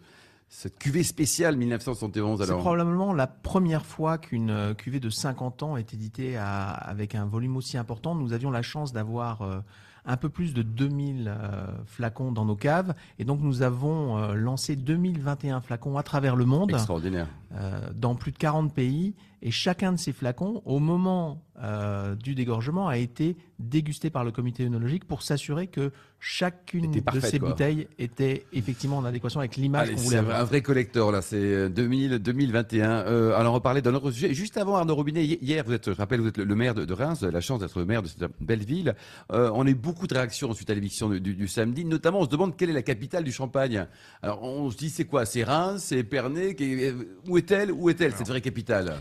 cette 0.51 0.77
cuvée 0.79 1.03
spéciale 1.03 1.55
1971 1.57 2.39
C'est 2.39 2.43
alors 2.45 2.59
probablement 2.59 3.13
la 3.13 3.27
première 3.27 3.85
fois 3.85 4.17
qu'une 4.17 4.49
euh, 4.49 4.73
cuvée 4.73 4.99
de 4.99 5.09
50 5.09 5.63
ans 5.63 5.77
est 5.77 5.93
éditée 5.93 6.37
à- 6.37 6.69
avec 6.71 7.13
un 7.15 7.25
volume 7.25 7.55
aussi 7.55 7.77
important. 7.77 8.15
Nous 8.15 8.33
avions 8.33 8.49
la 8.51 8.61
chance 8.63 8.91
d'avoir 8.91 9.43
euh, 9.43 9.59
un 10.05 10.17
peu 10.17 10.29
plus 10.29 10.53
de 10.55 10.63
2000 10.63 11.27
euh, 11.27 11.67
flacons 11.85 12.31
dans 12.31 12.45
nos 12.45 12.55
caves. 12.55 12.95
Et 13.19 13.25
donc 13.25 13.41
nous 13.41 13.61
avons 13.61 14.17
euh, 14.17 14.33
lancé 14.33 14.75
2021 14.75 15.61
flacons 15.61 15.97
à 15.97 16.03
travers 16.03 16.35
le 16.35 16.45
monde, 16.45 16.71
Extraordinaire. 16.71 17.27
euh, 17.53 17.89
dans 17.95 18.15
plus 18.15 18.31
de 18.31 18.37
40 18.37 18.73
pays. 18.73 19.13
Et 19.41 19.51
chacun 19.51 19.91
de 19.93 19.97
ces 19.97 20.11
flacons, 20.13 20.61
au 20.65 20.79
moment 20.79 21.43
euh, 21.61 22.15
du 22.15 22.35
dégorgement, 22.35 22.87
a 22.87 22.97
été 22.97 23.35
dégusté 23.59 24.09
par 24.09 24.23
le 24.23 24.31
comité 24.31 24.65
œnologique 24.65 25.05
pour 25.05 25.21
s'assurer 25.21 25.67
que 25.67 25.91
chacune 26.21 26.91
de 26.91 27.19
ces 27.19 27.39
quoi. 27.39 27.49
bouteilles 27.49 27.87
était 27.97 28.45
effectivement 28.53 28.97
en 28.97 29.05
adéquation 29.05 29.39
avec 29.41 29.55
l'image 29.57 29.91
qu'on 29.91 29.97
c'est 29.97 30.03
voulait 30.03 30.17
un, 30.17 30.19
avoir. 30.21 30.39
un 30.39 30.43
vrai 30.45 30.61
collector 30.61 31.11
là, 31.11 31.21
c'est 31.21 31.35
euh, 31.37 31.69
2000, 31.69 32.19
2021. 32.19 32.89
Euh, 32.89 33.35
alors 33.37 33.53
on 33.55 33.59
parlait 33.59 33.81
d'un 33.81 33.93
autre 33.93 34.11
sujet. 34.11 34.33
Juste 34.33 34.57
avant 34.57 34.75
Arnaud 34.77 34.95
Robinet, 34.95 35.25
hi- 35.25 35.39
hier, 35.41 35.63
vous 35.65 35.73
êtes, 35.73 35.91
je 35.91 35.97
rappelle, 35.97 36.21
vous 36.21 36.27
êtes 36.27 36.37
le, 36.37 36.45
le 36.45 36.55
maire 36.55 36.73
de, 36.75 36.85
de 36.85 36.93
Reims, 36.93 37.23
la 37.23 37.41
chance 37.41 37.59
d'être 37.59 37.77
le 37.79 37.85
maire 37.85 38.01
de 38.03 38.07
cette 38.07 38.23
belle 38.39 38.63
ville. 38.63 38.95
Euh, 39.31 39.51
on 39.53 39.65
a 39.65 39.69
eu 39.69 39.75
beaucoup 39.75 40.07
de 40.07 40.13
réactions 40.13 40.53
suite 40.53 40.69
à 40.69 40.73
l'éviction 40.73 41.09
du, 41.09 41.19
du- 41.19 41.35
du 41.35 41.47
samedi. 41.47 41.83
Notamment, 41.85 42.19
on 42.19 42.25
se 42.25 42.29
demande 42.29 42.55
quelle 42.55 42.69
est 42.69 42.73
la 42.73 42.81
capitale 42.83 43.23
du 43.23 43.31
Champagne. 43.31 43.85
Alors 44.21 44.43
on 44.43 44.69
se 44.71 44.77
dit 44.77 44.89
c'est 44.89 45.05
quoi? 45.05 45.25
C'est 45.25 45.43
Reims, 45.43 45.83
c'est 45.87 45.99
Épernay. 45.99 46.55
qu'est- 46.55 46.93
Où 47.27 47.37
est-elle? 47.37 47.71
Où 47.71 47.89
est-elle 47.89 48.13
cette 48.13 48.27
vraie 48.27 48.41
capitale? 48.41 48.95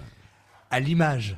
À 0.70 0.80
l'image 0.80 1.36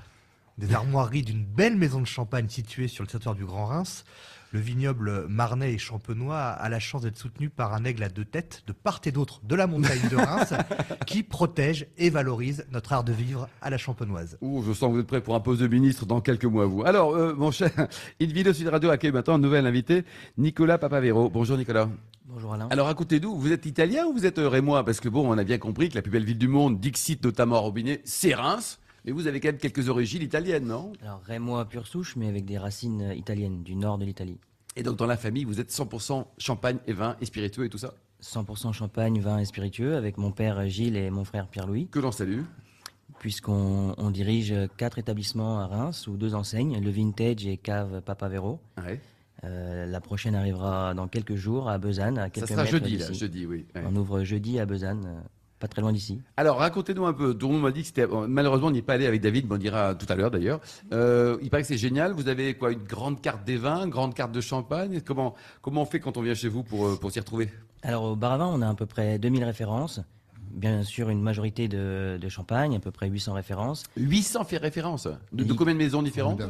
des 0.61 0.75
armoiries 0.75 1.23
d'une 1.23 1.45
belle 1.45 1.75
maison 1.75 2.01
de 2.01 2.07
champagne 2.07 2.49
située 2.49 2.87
sur 2.87 3.03
le 3.03 3.09
territoire 3.09 3.35
du 3.35 3.47
Grand 3.47 3.65
Reims. 3.65 4.05
Le 4.53 4.61
vignoble 4.61 5.27
marnais 5.27 5.73
et 5.73 5.79
champenois 5.79 6.41
a 6.41 6.69
la 6.69 6.79
chance 6.79 7.03
d'être 7.03 7.17
soutenu 7.17 7.49
par 7.49 7.73
un 7.73 7.85
aigle 7.85 8.03
à 8.03 8.11
deux 8.11 8.27
têtes 8.27 8.63
de 8.67 8.73
part 8.73 9.01
et 9.07 9.13
d'autre 9.13 9.41
de 9.43 9.55
la 9.55 9.67
montagne 9.67 10.07
de 10.11 10.17
Reims 10.17 10.53
qui 11.07 11.23
protège 11.23 11.87
et 11.97 12.11
valorise 12.11 12.67
notre 12.73 12.93
art 12.93 13.05
de 13.05 13.13
vivre 13.13 13.49
à 13.63 13.71
la 13.71 13.79
champenoise. 13.79 14.37
Ouh, 14.43 14.63
je 14.63 14.73
sens 14.73 14.91
que 14.91 14.95
vous 14.95 15.01
êtes 15.01 15.07
prêt 15.07 15.23
pour 15.23 15.35
un 15.35 15.41
poste 15.41 15.63
de 15.63 15.67
ministre 15.67 16.05
dans 16.05 16.21
quelques 16.21 16.45
mois, 16.45 16.67
vous. 16.67 16.85
Alors, 16.85 17.15
euh, 17.15 17.33
mon 17.35 17.53
cher, 17.53 17.71
Invino 18.21 18.53
Sud 18.53 18.69
Radio 18.69 18.91
accueille 18.91 19.13
maintenant 19.13 19.35
un 19.35 19.39
nouvel 19.39 19.67
invité, 19.67 20.05
Nicolas 20.37 20.77
Papavero. 20.77 21.31
Bonjour 21.31 21.57
Nicolas. 21.57 21.89
Bonjour 22.27 22.53
Alain. 22.53 22.69
Alors 22.71 22.87
racontez-nous, 22.87 23.35
vous 23.35 23.53
êtes 23.53 23.65
italien 23.65 24.05
ou 24.07 24.13
vous 24.13 24.27
êtes 24.27 24.39
euh, 24.39 24.49
rémois? 24.49 24.85
Parce 24.85 25.01
que 25.01 25.09
bon, 25.09 25.27
on 25.27 25.39
a 25.39 25.45
bien 25.45 25.59
compris 25.59 25.89
que 25.89 25.95
la 25.95 26.03
plus 26.03 26.11
belle 26.11 26.25
ville 26.25 26.39
du 26.39 26.49
monde, 26.49 26.81
Dixit 26.81 27.25
notamment 27.25 27.57
à 27.57 27.61
Robinet, 27.61 28.03
c'est 28.05 28.35
Reims. 28.35 28.80
Mais 29.05 29.13
vous 29.13 29.27
avez 29.27 29.41
quand 29.41 29.49
même 29.49 29.59
quelques 29.59 29.89
origines 29.89 30.23
italiennes, 30.23 30.67
non? 30.67 30.93
Alors 31.03 31.21
rémois 31.23 31.65
pure 31.67 31.87
souche, 31.87 32.17
mais 32.17 32.29
avec 32.29 32.45
des 32.45 32.59
racines 32.59 33.13
italiennes, 33.17 33.63
du 33.63 33.75
nord 33.77 33.99
de 33.99 34.05
l'Italie. 34.05 34.39
Et 34.77 34.83
donc 34.83 34.97
dans 34.97 35.07
la 35.07 35.17
famille, 35.17 35.45
vous 35.45 35.61
êtes 35.61 35.71
100% 35.73 36.27
champagne 36.39 36.79
et 36.87 36.93
vin 36.93 37.17
et 37.21 37.25
spiritueux 37.27 37.65
et 37.65 37.69
tout 37.69 37.79
ça? 37.79 37.95
100% 38.23 38.73
champagne, 38.73 39.19
vin 39.21 39.39
et 39.39 39.45
spiritueux, 39.47 39.97
avec 39.97 40.19
mon 40.19 40.31
père 40.31 40.69
Gilles 40.69 40.97
et 40.97 41.11
mon 41.11 41.25
frère 41.25 41.49
Pierre-Louis, 41.49 41.89
Que 41.89 41.99
l'on 41.99 42.13
salue. 42.13 42.43
puisqu'on 43.19 43.95
on 43.97 44.11
dirige 44.11 44.55
quatre 44.77 44.99
établissements 44.99 45.61
à 45.61 45.67
Reims, 45.67 46.07
ou 46.07 46.17
deux 46.17 46.35
enseignes, 46.35 46.79
le 46.83 46.91
Vintage 46.91 47.47
et 47.47 47.57
Cave 47.57 48.03
Papavero. 48.03 48.61
Ouais. 48.79 49.01
Euh, 49.45 49.87
la 49.87 50.01
prochaine 50.03 50.35
arrivera 50.35 50.93
dans 50.93 51.09
quelques 51.09 51.35
jours 51.37 51.71
à 51.71 51.79
Besanne, 51.79 52.19
à 52.19 52.25
Ça 52.25 52.31
quelques 52.31 52.49
sera 52.49 52.63
mètres 52.65 52.73
jeudi, 52.77 52.97
là, 52.99 53.13
jeudi, 53.13 53.47
oui. 53.47 53.65
Ouais. 53.75 53.83
On 53.87 53.97
ouvre 53.97 54.23
jeudi 54.23 54.59
à 54.61 54.67
Besanne, 54.67 55.05
euh, 55.07 55.21
pas 55.61 55.69
très 55.69 55.83
loin 55.83 55.93
d'ici. 55.93 56.21
Alors 56.37 56.57
racontez-nous 56.57 57.07
un 57.07 57.13
peu. 57.13 57.35
Tout 57.35 57.47
le 57.47 57.53
monde 57.55 57.63
m'a 57.63 57.71
dit 57.71 57.83
que 57.83 57.87
c'était. 57.87 58.07
bon, 58.07 58.27
Malheureusement, 58.27 58.69
on 58.69 58.71
n'y 58.73 58.79
est 58.79 58.83
pas 58.83 58.95
allé 58.95 59.07
avec 59.07 59.21
David, 59.21 59.47
mais 59.49 59.55
on 59.55 59.59
dira 59.59 59.95
tout 59.95 60.07
à 60.09 60.17
l'heure 60.17 60.31
d'ailleurs. 60.31 60.61
Euh, 60.93 61.37
il 61.43 61.51
paraît 61.51 61.63
que 61.63 61.69
c'est 61.69 61.79
génial. 61.79 62.13
Vous 62.13 62.29
avez 62.29 62.55
quoi 62.55 62.73
Une 62.73 62.83
grande 62.83 63.21
carte 63.21 63.45
des 63.45 63.57
vins, 63.59 63.85
une 63.85 63.91
grande 63.91 64.15
carte 64.15 64.33
de 64.33 64.41
champagne? 64.41 65.01
Comment 65.03 65.35
comment 65.63 65.83
on 65.83 65.87
fait 65.87 66.01
quand 66.01 66.17
on 66.17 66.23
vient 66.23 66.35
chez 66.35 66.49
vous 66.49 66.63
pour 66.65 66.87
euh, 66.87 66.97
pour 66.97 67.13
s'y 67.13 67.21
retrouver? 67.21 67.51
Alors 67.83 68.05
au 68.05 68.17
bar 68.17 68.33
à 68.33 68.39
vin, 68.39 68.47
on 68.47 68.63
a 68.63 68.69
à 68.69 68.75
peu 68.75 68.87
près 68.87 69.19
2000 69.19 69.45
références. 69.45 70.01
Bien 70.51 70.83
sûr, 70.83 71.11
une 71.11 71.23
majorité 71.23 71.69
de, 71.69 72.19
de 72.21 72.29
champagne, 72.29 72.75
à 72.75 72.81
peu 72.81 72.91
près 72.91 73.09
800 73.09 73.35
références. 73.35 73.85
800 73.97 74.45
fait 74.45 74.57
référence. 74.57 75.07
De, 75.33 75.45
de 75.45 75.53
combien 75.53 75.75
de 75.75 75.79
maisons 75.79 76.03
différentes? 76.03 76.43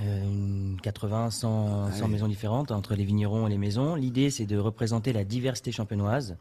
Euh, 0.00 0.22
une 0.24 0.78
80, 0.82 1.30
100, 1.30 1.92
100 1.92 2.02
ouais. 2.02 2.08
maisons 2.10 2.28
différentes 2.28 2.70
entre 2.70 2.94
les 2.94 3.04
vignerons 3.04 3.46
et 3.46 3.50
les 3.50 3.58
maisons. 3.58 3.94
L'idée, 3.94 4.30
c'est 4.30 4.44
de 4.46 4.58
représenter 4.58 5.12
la 5.12 5.24
diversité 5.24 5.72
champenoise, 5.72 6.32
euh, 6.32 6.34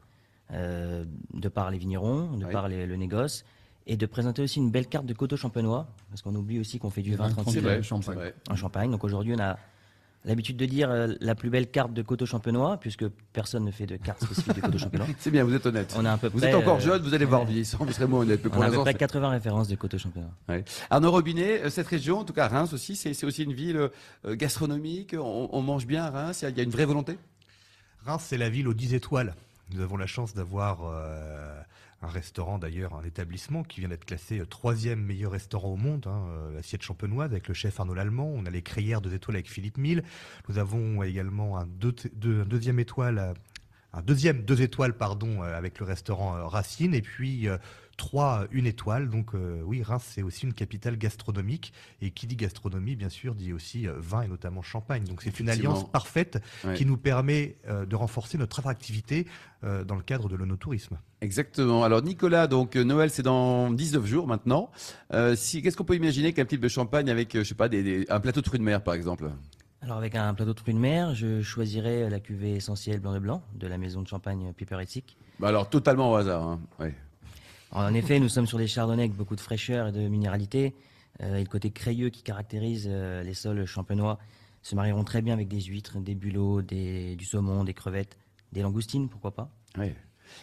de 0.52 1.50
par 1.50 1.72
les 1.72 1.78
vignerons, 1.78 2.38
de 2.38 2.46
par 2.46 2.68
les- 2.68 2.86
le 2.86 2.96
négoce, 2.96 3.44
et 3.88 3.98
de 3.98 4.06
présenter 4.06 4.42
aussi 4.42 4.60
une 4.60 4.72
belle 4.72 4.88
carte 4.88 5.06
de 5.06 5.14
coteaux 5.14 5.38
champenois, 5.38 5.88
parce 6.10 6.22
qu'on 6.22 6.34
oublie 6.36 6.60
aussi 6.60 6.80
qu'on 6.80 6.90
fait 6.90 7.02
du 7.04 7.16
vin 7.16 7.28
vin 7.28 7.30
36 7.34 7.52
C'est 7.54 7.60
tranquille. 7.62 7.62
vrai, 7.80 7.84
champagne. 7.84 8.16
c'est 8.16 8.20
vrai. 8.22 8.36
en 8.50 8.56
Champagne. 8.56 8.92
Donc 8.92 9.04
aujourd'hui, 9.04 9.34
on 9.36 9.40
a 9.40 9.58
l'habitude 10.24 10.58
de 10.58 10.66
dire 10.66 10.90
euh, 10.90 11.14
la 11.20 11.36
plus 11.36 11.52
belle 11.52 11.70
carte 11.70 11.94
de 11.94 12.02
coteaux 12.02 12.25
champenois, 12.25 12.78
puisque 12.78 13.08
personne 13.32 13.64
ne 13.64 13.70
fait 13.70 13.86
de 13.86 13.98
carte 13.98 14.24
spécifique 14.24 14.56
de 14.56 14.62
coteaux 14.62 14.78
champenois. 14.80 15.06
C'est 15.20 15.30
bien, 15.30 15.44
vous 15.44 15.54
êtes 15.54 15.68
honnête. 15.68 15.94
On 16.00 16.04
a 16.06 16.14
à 16.14 16.18
peu 16.18 16.30
Vous 16.30 16.40
près, 16.40 16.50
êtes 16.50 16.56
encore 16.56 16.78
euh, 16.78 16.80
jeune, 16.80 17.02
vous 17.04 17.14
allez 17.14 17.25
voir 17.25 17.46
vieillissant, 17.46 17.78
vous 17.86 17.92
serez 17.92 18.08
moins 18.08 18.22
honnête. 18.22 18.40
Mais 18.44 18.50
On 18.50 18.54
pour 18.54 18.64
a 18.64 18.66
à 18.66 18.72
peu 18.72 18.80
près 18.82 18.94
c'est- 18.94 18.98
80 18.98 19.30
références 19.30 19.68
de 19.68 19.75
coteaux 19.75 20.00
champenois. 20.00 20.32
Ouais. 20.50 20.64
Arnaud 20.90 21.12
Robinet, 21.12 21.66
euh, 21.66 21.70
cette 21.70 21.86
région, 21.88 22.20
en 22.20 22.24
tout 22.24 22.34
cas 22.34 22.48
Reims 22.48 22.74
aussi, 22.74 22.96
c'est 22.96 23.24
aussi 23.24 23.44
une 23.44 23.54
ville 23.54 23.78
euh, 24.25 24.36
gastronomique. 24.36 25.16
On, 25.16 25.48
on 25.52 25.62
mange 25.62 25.86
bien 25.86 26.06
à 26.06 26.10
Reims. 26.10 26.42
Il 26.42 26.46
y 26.46 26.48
a- 26.48 26.50
il 26.50 26.58
y 26.58 26.60
a 26.60 26.64
une 26.64 26.72
vraie 26.72 26.86
volonté? 26.86 27.20
Reims, 28.04 28.24
c'est 28.28 28.38
la 28.40 28.50
ville 28.50 28.68
aux 28.68 28.74
10 28.74 28.96
étoiles. 28.96 29.36
Nous 29.74 29.81
avons 29.81 29.98
la 29.98 30.05
chance 30.05 30.34
d'avoir 30.34 30.81
euh, 30.84 31.60
un 32.01 32.07
restaurant, 32.07 32.60
d'ailleurs, 32.60 32.93
un 32.93 33.03
établissement 33.03 33.63
qui 33.63 33.79
vient 33.79 33.89
d'être 33.89 34.05
classé 34.05 34.39
euh, 34.39 34.45
troisième 34.45 35.01
meilleur 35.01 35.31
restaurant 35.31 35.69
au 35.69 35.75
monde, 35.75 36.05
hein, 36.07 36.24
euh, 36.29 36.53
l'assiette 36.53 36.84
champenoise 36.84 37.31
avec 37.31 37.48
le 37.48 37.53
chef 37.53 37.79
Arnaud 37.79 37.95
Lallemand. 37.95 38.31
On 38.36 38.45
a 38.45 38.51
les 38.51 38.62
Crayères 38.62 39.01
deux 39.01 39.13
étoiles 39.13 39.38
avec 39.38 39.50
Philippe 39.50 39.77
Mille. 39.77 40.03
Nous 40.50 40.60
avons 40.60 41.01
également 41.01 41.57
un, 41.57 41.63
un 41.63 42.45
deuxième 42.45 42.79
étoile, 42.79 43.34
un 43.93 44.01
deuxième 44.03 44.43
deux 44.43 44.62
étoiles, 44.62 44.95
pardon, 44.95 45.41
avec 45.41 45.79
le 45.79 45.86
restaurant 45.86 46.48
Racine, 46.48 46.93
et 46.93 47.01
puis 47.01 47.48
euh, 47.96 47.98
trois 47.98 48.42
euh, 48.44 48.48
une 48.52 48.66
étoile. 48.66 49.10
Donc 49.10 49.34
euh, 49.34 49.62
oui, 49.66 49.82
Reims, 49.84 50.04
c'est 50.14 50.22
aussi 50.24 50.46
une 50.46 50.54
capitale 50.54 50.98
gastronomique. 50.98 51.74
Et 52.01 52.12
qui 52.12 52.27
dit 52.27 52.36
gastronomie, 52.36 52.96
bien 52.96 53.10
sûr, 53.10 53.36
dit 53.36 53.53
aussi 53.53 53.88
euh, 53.88 53.94
vin 53.98 54.22
et 54.24 54.27
notamment 54.27 54.62
champagne. 54.62 55.03
Donc 55.05 55.22
c'est 55.22 55.40
une 55.40 55.50
alliance 55.50 55.90
parfaite 55.92 56.42
Ouais. 56.64 56.74
qui 56.75 56.86
nous 56.86 56.98
permet 56.98 57.55
euh, 57.68 57.86
de 57.86 57.96
renforcer 57.96 58.38
notre 58.38 58.60
attractivité 58.60 59.27
euh, 59.64 59.84
dans 59.84 59.96
le 59.96 60.01
cadre 60.03 60.29
de 60.29 60.36
l'onotourisme. 60.36 60.98
Exactement. 61.22 61.84
Alors 61.84 62.01
Nicolas, 62.01 62.48
donc 62.48 62.75
Noël, 62.75 63.10
c'est 63.10 63.24
dans 63.24 63.72
19 63.72 64.05
jours 64.05 64.27
maintenant. 64.27 64.70
Euh, 65.14 65.36
si, 65.36 65.62
Qu'est-ce 65.62 65.77
qu'on 65.77 65.84
peut 65.86 65.96
imaginer 65.96 66.34
qu'un 66.34 66.46
type 66.46 66.62
de 66.62 66.68
champagne 66.68 67.10
avec, 67.10 67.36
je 67.38 67.44
sais 67.44 67.55
pas, 67.55 67.70
des, 67.70 67.84
des- 67.84 68.05
un 68.10 68.20
plateau 68.20 68.42
de 68.42 68.46
fruits 68.48 68.60
de 68.60 68.64
mer, 68.66 68.84
par 68.84 68.94
exemple? 68.94 69.29
Alors 69.81 69.98
avec 69.98 70.16
un 70.16 70.34
plateau 70.34 70.53
de 70.53 70.60
fruits 70.60 70.74
de 70.74 70.79
mer, 70.79 71.14
je 71.16 71.42
choisirais 71.42 72.10
la 72.10 72.20
cuvée 72.20 72.55
essentielle 72.55 73.00
blanc 73.00 73.14
de 73.14 73.20
blanc 73.20 73.44
de 73.55 73.68
la 73.68 73.77
maison 73.77 74.01
de 74.01 74.08
champagne 74.08 74.51
Piper 74.55 74.79
Etzik. 74.81 75.16
Bah 75.40 75.50
Alors 75.50 75.70
totalement 75.70 76.12
au 76.12 76.16
hasard. 76.16 76.44
hein. 76.44 76.60
Ouais. 76.79 76.94
En 77.72 77.94
effet, 77.94 78.20
nous 78.20 78.30
sommes 78.30 78.48
sur 78.48 78.58
des 78.58 78.68
chardonnays 78.68 79.04
avec 79.04 79.16
beaucoup 79.16 79.36
de 79.36 79.42
fraîcheur 79.42 79.88
et 79.88 79.92
de 79.92 80.08
minéralité. 80.08 80.74
Euh, 81.22 81.38
et 81.38 81.42
le 81.44 81.50
côté 81.50 81.72
crayeux 81.72 82.10
qui 82.10 82.24
caractérise 82.24 82.88
euh, 82.90 83.24
les 83.24 83.34
sols 83.34 83.66
champenois 83.66 84.20
se 84.62 84.75
marieront 84.75 85.04
très 85.04 85.22
bien 85.22 85.34
avec 85.34 85.48
des 85.48 85.62
huîtres, 85.62 86.00
des 86.00 86.16
bulots, 86.16 86.62
des, 86.62 87.16
du 87.16 87.25
saumon, 87.25 87.64
des 87.64 87.74
crevettes, 87.74 88.18
des 88.51 88.62
langoustines, 88.62 89.10
pourquoi 89.10 89.32
pas. 89.32 89.50
Ouais. 89.78 89.96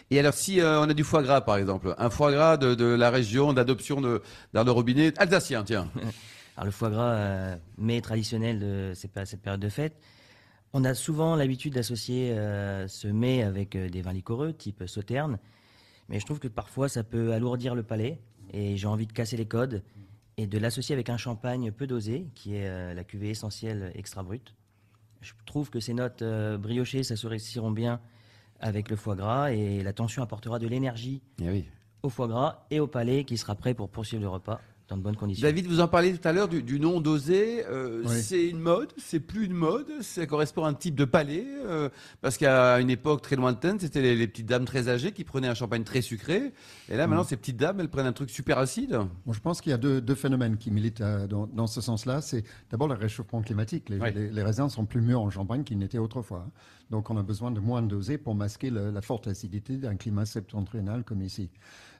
Et 0.09 0.19
alors, 0.19 0.33
si 0.33 0.61
euh, 0.61 0.79
on 0.79 0.89
a 0.89 0.93
du 0.93 1.03
foie 1.03 1.21
gras, 1.23 1.41
par 1.41 1.57
exemple, 1.57 1.93
un 1.97 2.09
foie 2.09 2.31
gras 2.31 2.57
de, 2.57 2.73
de 2.73 2.85
la 2.85 3.09
région 3.09 3.53
d'adoption 3.53 3.99
de- 4.01 4.21
d'Arnaud 4.53 4.73
Robinet, 4.73 5.13
alsacien, 5.19 5.63
tiens. 5.63 5.89
Alors 6.55 6.65
le 6.65 6.71
foie 6.71 6.89
gras, 6.91 7.55
mets 7.79 7.99
traditionnel 8.01 8.59
de 8.59 8.93
cette 8.95 9.11
période 9.41 9.59
de 9.59 9.69
fête. 9.69 9.95
On 10.71 10.83
a 10.85 10.93
souvent 10.93 11.35
l'habitude 11.35 11.73
d'associer 11.73 12.29
ce 12.87 13.07
mets 13.07 13.41
avec 13.41 13.75
des 13.75 14.01
vins 14.03 14.13
liquoreux, 14.13 14.53
type 14.53 14.83
sauterne. 14.85 15.39
Mais 16.09 16.19
je 16.19 16.25
trouve 16.25 16.39
que 16.39 16.47
parfois 16.47 16.89
ça 16.89 17.03
peut 17.03 17.33
alourdir 17.33 17.75
le 17.75 17.83
palais. 17.83 18.19
Et 18.51 18.77
j'ai 18.77 18.87
envie 18.87 19.07
de 19.07 19.13
casser 19.13 19.35
les 19.37 19.45
codes 19.47 19.83
et 20.37 20.47
de 20.47 20.57
l'associer 20.57 20.93
avec 20.93 21.09
un 21.09 21.17
champagne 21.17 21.71
peu 21.71 21.87
dosé, 21.87 22.27
qui 22.35 22.55
est 22.55 22.67
euh, 22.67 22.93
la 22.93 23.03
cuvée 23.03 23.29
essentielle 23.29 23.91
extra 23.95 24.21
brute. 24.23 24.53
Je 25.21 25.31
trouve 25.45 25.69
que 25.69 25.79
ces 25.79 25.93
notes 25.93 26.21
euh, 26.21 26.57
briochées 26.57 27.03
s'associeront 27.03 27.71
bien 27.71 27.99
avec 28.59 28.89
le 28.89 28.95
foie 28.95 29.15
gras 29.15 29.51
et 29.51 29.81
la 29.83 29.93
tension 29.93 30.21
apportera 30.21 30.59
de 30.59 30.67
l'énergie 30.67 31.21
Eh 31.41 31.49
oui. 31.49 31.65
au 32.03 32.09
foie 32.09 32.27
gras 32.27 32.65
et 32.71 32.79
au 32.79 32.87
palais 32.87 33.23
qui 33.23 33.37
sera 33.37 33.55
prêt 33.55 33.73
pour 33.73 33.89
poursuivre 33.89 34.21
le 34.21 34.29
repas 34.29 34.59
dans 34.93 34.97
de 34.97 35.03
bonnes 35.03 35.15
conditions. 35.15 35.47
David, 35.47 35.65
vous 35.67 35.79
en 35.79 35.87
parliez 35.87 36.15
tout 36.15 36.27
à 36.27 36.31
l'heure 36.33 36.47
du, 36.47 36.61
du 36.61 36.79
non 36.79 37.01
dosé. 37.01 37.65
euh, 37.67 38.03
Oui. 38.05 38.21
C'est 38.21 38.47
une 38.47 38.59
mode, 38.59 38.93
c'est 38.97 39.19
plus 39.19 39.45
une 39.45 39.53
mode, 39.53 39.87
ça 40.01 40.25
correspond 40.27 40.63
à 40.65 40.69
un 40.69 40.73
type 40.73 40.95
de 40.95 41.05
palais. 41.05 41.45
euh, 41.65 41.89
parce 42.21 42.37
qu'à 42.37 42.79
une 42.79 42.89
époque 42.89 43.21
très 43.21 43.35
lointaine, 43.35 43.79
c'était 43.79 44.01
les, 44.01 44.15
les 44.15 44.27
petites 44.27 44.45
dames 44.45 44.65
très 44.65 44.87
âgées 44.89 45.11
qui 45.11 45.23
prenaient 45.23 45.47
un 45.47 45.53
champagne 45.55 45.83
très 45.83 46.01
sucré. 46.01 46.53
Et 46.89 46.95
là, 46.97 47.07
maintenant, 47.07 47.23
ces 47.23 47.37
petites 47.37 47.57
dames, 47.57 47.79
elles 47.79 47.89
prennent 47.89 48.05
un 48.05 48.13
truc 48.13 48.29
super 48.29 48.57
acide. 48.59 48.99
Bon, 49.25 49.33
je 49.33 49.39
pense 49.39 49.61
qu'il 49.61 49.71
y 49.71 49.73
a 49.73 49.77
deux, 49.77 49.99
deux 50.01 50.15
phénomènes 50.15 50.57
qui 50.57 50.69
militent 50.71 51.01
euh, 51.01 51.25
dans, 51.27 51.47
dans 51.47 51.67
ce 51.67 51.81
sens-là. 51.81 52.21
C'est 52.21 52.43
d'abord 52.69 52.87
le 52.87 52.93
réchauffement 52.95 53.41
climatique. 53.41 53.89
Les, 53.89 53.97
Ouais. 53.97 54.11
les- 54.11 54.29
les 54.29 54.43
raisins 54.43 54.69
sont 54.69 54.85
plus 54.85 55.01
mûrs 55.01 55.21
en 55.21 55.29
Champagne 55.29 55.63
qu'ils 55.63 55.77
n'étaient 55.79 55.97
autrefois. 55.97 56.45
hein. 56.47 56.51
Donc 56.91 57.09
on 57.09 57.17
a 57.17 57.23
besoin 57.23 57.49
de 57.49 57.59
moins 57.59 57.81
de 57.81 57.87
dosés 57.87 58.17
pour 58.19 58.35
masquer 58.35 58.69
le- 58.69 58.91
la 58.91 59.01
forte 59.01 59.27
acidité 59.27 59.77
d'un 59.77 59.95
climat 59.95 60.25
septentrional 60.25 61.03
comme 61.03 61.21
ici. 61.23 61.49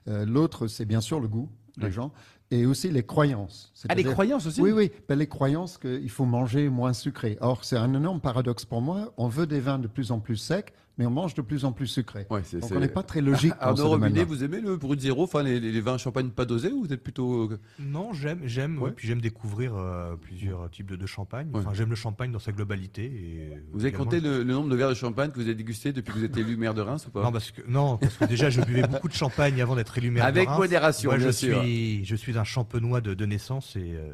Euh, 0.06 0.24
L'autre, 0.26 0.66
c'est 0.66 0.84
bien 0.84 1.00
sûr 1.00 1.18
le 1.18 1.26
goût 1.28 1.48
des 1.78 1.90
gens 1.90 2.12
et 2.54 2.66
aussi 2.66 2.90
les 2.90 3.02
croyances. 3.02 3.72
Ah, 3.88 3.94
les 3.94 4.04
croyances 4.04 4.46
aussi 4.46 4.60
Oui, 4.62 4.70
oui, 4.72 4.90
ben, 5.08 5.18
les 5.18 5.26
croyances 5.26 5.78
qu'il 5.78 6.10
faut 6.10 6.24
manger 6.24 6.68
moins 6.68 6.92
sucré. 6.92 7.36
Or, 7.40 7.64
c'est 7.64 7.76
un 7.76 7.92
énorme 7.94 8.20
paradoxe 8.20 8.64
pour 8.64 8.80
moi. 8.80 9.12
On 9.16 9.28
veut 9.28 9.46
des 9.46 9.60
vins 9.60 9.78
de 9.78 9.88
plus 9.88 10.10
en 10.12 10.20
plus 10.20 10.36
secs, 10.36 10.72
mais 10.96 11.06
on 11.06 11.10
mange 11.10 11.34
de 11.34 11.42
plus 11.42 11.64
en 11.64 11.72
plus 11.72 11.88
sucré. 11.88 12.24
Ouais, 12.30 12.42
Donc 12.52 12.70
on 12.72 12.78
n'est 12.78 12.86
pas 12.86 13.02
très 13.02 13.20
logique 13.20 13.50
dans 13.60 13.74
ce 13.76 13.82
Arnaud 13.82 14.24
vous 14.26 14.44
aimez 14.44 14.60
le 14.60 14.76
brut 14.76 15.00
zéro, 15.00 15.24
enfin 15.24 15.42
les, 15.42 15.58
les- 15.58 15.72
les 15.72 15.80
vins 15.80 15.98
champagne 15.98 16.28
pas 16.30 16.44
dosés 16.44 16.70
ou 16.70 16.84
vous 16.84 16.92
êtes 16.92 17.02
plutôt. 17.02 17.50
euh, 17.50 17.58
Non, 17.80 18.12
j'aime, 18.12 18.42
j'aime, 18.44 18.78
Ouais. 18.78 18.84
ouais, 18.84 18.90
puis 18.92 19.08
j'aime 19.08 19.20
découvrir 19.20 19.74
euh, 19.76 20.14
plusieurs 20.14 20.70
types 20.70 20.88
de, 20.88 20.94
de 20.96 21.06
champagne. 21.06 21.48
Ouais. 21.52 21.58
Enfin, 21.58 21.72
j'aime 21.74 21.90
le 21.90 21.96
champagne 21.96 22.30
dans 22.30 22.38
sa 22.38 22.52
globalité. 22.52 23.06
Et, 23.06 23.58
Vous 23.72 23.80
avez 23.84 23.90
compté 23.92 24.20
le, 24.20 24.44
le 24.44 24.52
nombre 24.54 24.68
de 24.68 24.76
verres 24.76 24.90
de 24.90 24.94
champagne 24.94 25.30
que 25.30 25.34
vous 25.36 25.42
avez 25.42 25.56
dégusté 25.56 25.92
depuis 25.92 26.12
que 26.14 26.18
vous 26.20 26.24
êtes 26.24 26.36
élu 26.36 26.56
maire 26.56 26.74
de 26.74 26.80
Reims 26.80 27.04
ou 27.08 27.10
pas? 27.10 27.22
Non, 27.24 27.32
parce 27.32 27.50
que 27.50 27.62
non, 27.66 27.96
parce 27.96 28.16
que 28.16 28.24
déjà 28.26 28.48
je 28.48 28.60
buvais 28.60 28.86
beaucoup 28.86 29.08
de 29.08 29.14
champagne 29.14 29.60
avant 29.60 29.74
d'être 29.74 29.98
élu 29.98 30.12
maire 30.12 30.22
de 30.24 30.28
Avec 30.28 30.48
Reims. 30.48 30.58
modération, 30.58 31.10
Moi, 31.10 31.18
bien 31.18 31.26
je 31.26 31.32
sûr. 31.32 31.60
suis, 31.60 32.04
je 32.04 32.14
suis 32.14 32.38
un 32.38 32.43
champenois 32.44 33.00
de, 33.00 33.14
de 33.14 33.26
naissance 33.26 33.76
et 33.76 33.94
euh, 33.94 34.12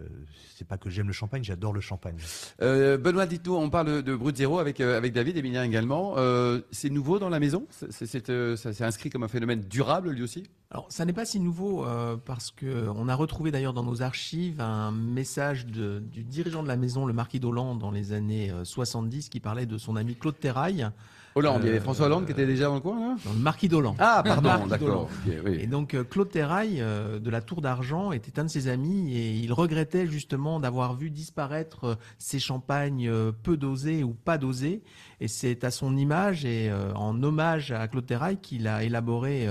c'est 0.57 0.67
pas 0.67 0.79
que 0.79 0.91
j'aime 0.91 1.07
le 1.07 1.13
champagne, 1.13 1.43
j'adore 1.45 1.73
le 1.73 1.81
champagne. 1.81 2.17
Euh, 2.63 2.97
Benoît, 2.99 3.27
dites-nous, 3.27 3.55
on 3.55 3.71
parle 3.71 4.03
de 4.03 4.15
brut 4.15 4.37
zéro 4.37 4.59
avec, 4.59 4.81
euh, 4.81 4.97
avec 4.97 5.13
David 5.13 5.37
Emilien 5.37 5.63
également. 5.65 6.15
Euh, 6.19 6.61
c'est 6.71 6.91
nouveau 6.91 7.19
dans 7.19 7.29
la 7.29 7.41
maison? 7.41 7.67
C'est- 7.71 7.91
c'est, 7.93 8.07
c'est, 8.07 8.31
euh, 8.31 8.57
ça 8.57 8.73
s'est 8.73 8.85
inscrit 8.85 9.11
comme 9.11 9.23
un 9.23 9.29
phénomène 9.29 9.61
durable 9.63 10.11
lui 10.11 10.23
aussi? 10.23 10.45
Alors, 10.71 10.87
ça 10.89 11.05
n'est 11.05 11.13
pas 11.13 11.25
si 11.25 11.41
nouveau 11.41 11.85
euh, 11.85 12.17
parce 12.25 12.51
que 12.53 12.89
on 12.95 13.09
a 13.09 13.15
retrouvé 13.15 13.51
d'ailleurs 13.51 13.73
dans 13.73 13.83
nos 13.83 14.03
archives 14.03 14.61
un 14.61 14.93
message 14.93 15.67
de- 15.67 15.99
du 15.99 16.23
dirigeant 16.23 16.63
de 16.63 16.69
la 16.69 16.77
maison, 16.77 17.07
le 17.07 17.13
marquis 17.13 17.41
d'Hollande, 17.41 17.81
dans 17.81 17.91
les 17.91 18.13
années 18.13 18.51
euh, 18.53 18.65
70, 18.65 19.29
qui 19.31 19.41
parlait 19.41 19.67
de 19.67 19.79
son 19.79 19.97
ami 19.97 20.15
Claude 20.15 20.39
Terrail, 20.39 20.89
Hollande, 21.35 21.61
il 21.63 21.67
y 21.67 21.69
avait 21.69 21.79
Euh, 21.79 21.83
François 21.83 22.07
Hollande 22.07 22.27
qui 22.27 22.33
était 22.33 22.47
déjà 22.47 22.67
dans 22.67 22.75
le 22.75 22.81
coin 22.81 22.99
là 22.99 23.17
dans 23.25 23.33
le 23.33 23.39
marquis 23.39 23.69
d'Hollande. 23.69 23.97
Ah, 23.99 24.23
pardon, 24.25 24.67
d'accord. 24.67 25.09
oui. 25.27 25.59
Et 25.61 25.67
donc 25.67 25.95
euh, 25.95 26.03
Claude 26.05 26.29
Terrail 26.29 26.81
euh, 26.81 27.19
de 27.19 27.31
la 27.31 27.41
Tour 27.41 27.61
d'Argent 27.61 28.13
était 28.13 28.39
un 28.41 28.45
de 28.45 28.49
ses 28.51 28.69
amis 28.69 29.15
et 29.17 29.33
il 29.35 29.53
regrettait 29.53 30.07
justement 30.07 30.61
d'avoir 30.61 30.95
vu 30.95 31.11
disparaître 31.11 31.99
ces 32.19 32.39
champagnes 32.39 33.11
peu 33.43 33.57
dosés 33.57 34.03
ou 34.03 34.13
pas 34.13 34.39
dosés. 34.39 34.83
Et 35.21 35.29
c'est 35.29 35.65
à 35.65 35.71
son 35.71 35.97
image 35.97 36.45
et 36.47 36.73
en 36.95 37.23
hommage 37.23 37.73
à 37.73 37.87
Claude 37.89 38.07
Terrail 38.07 38.39
qu'il 38.39 38.67
a 38.67 38.83
élaboré 38.85 39.47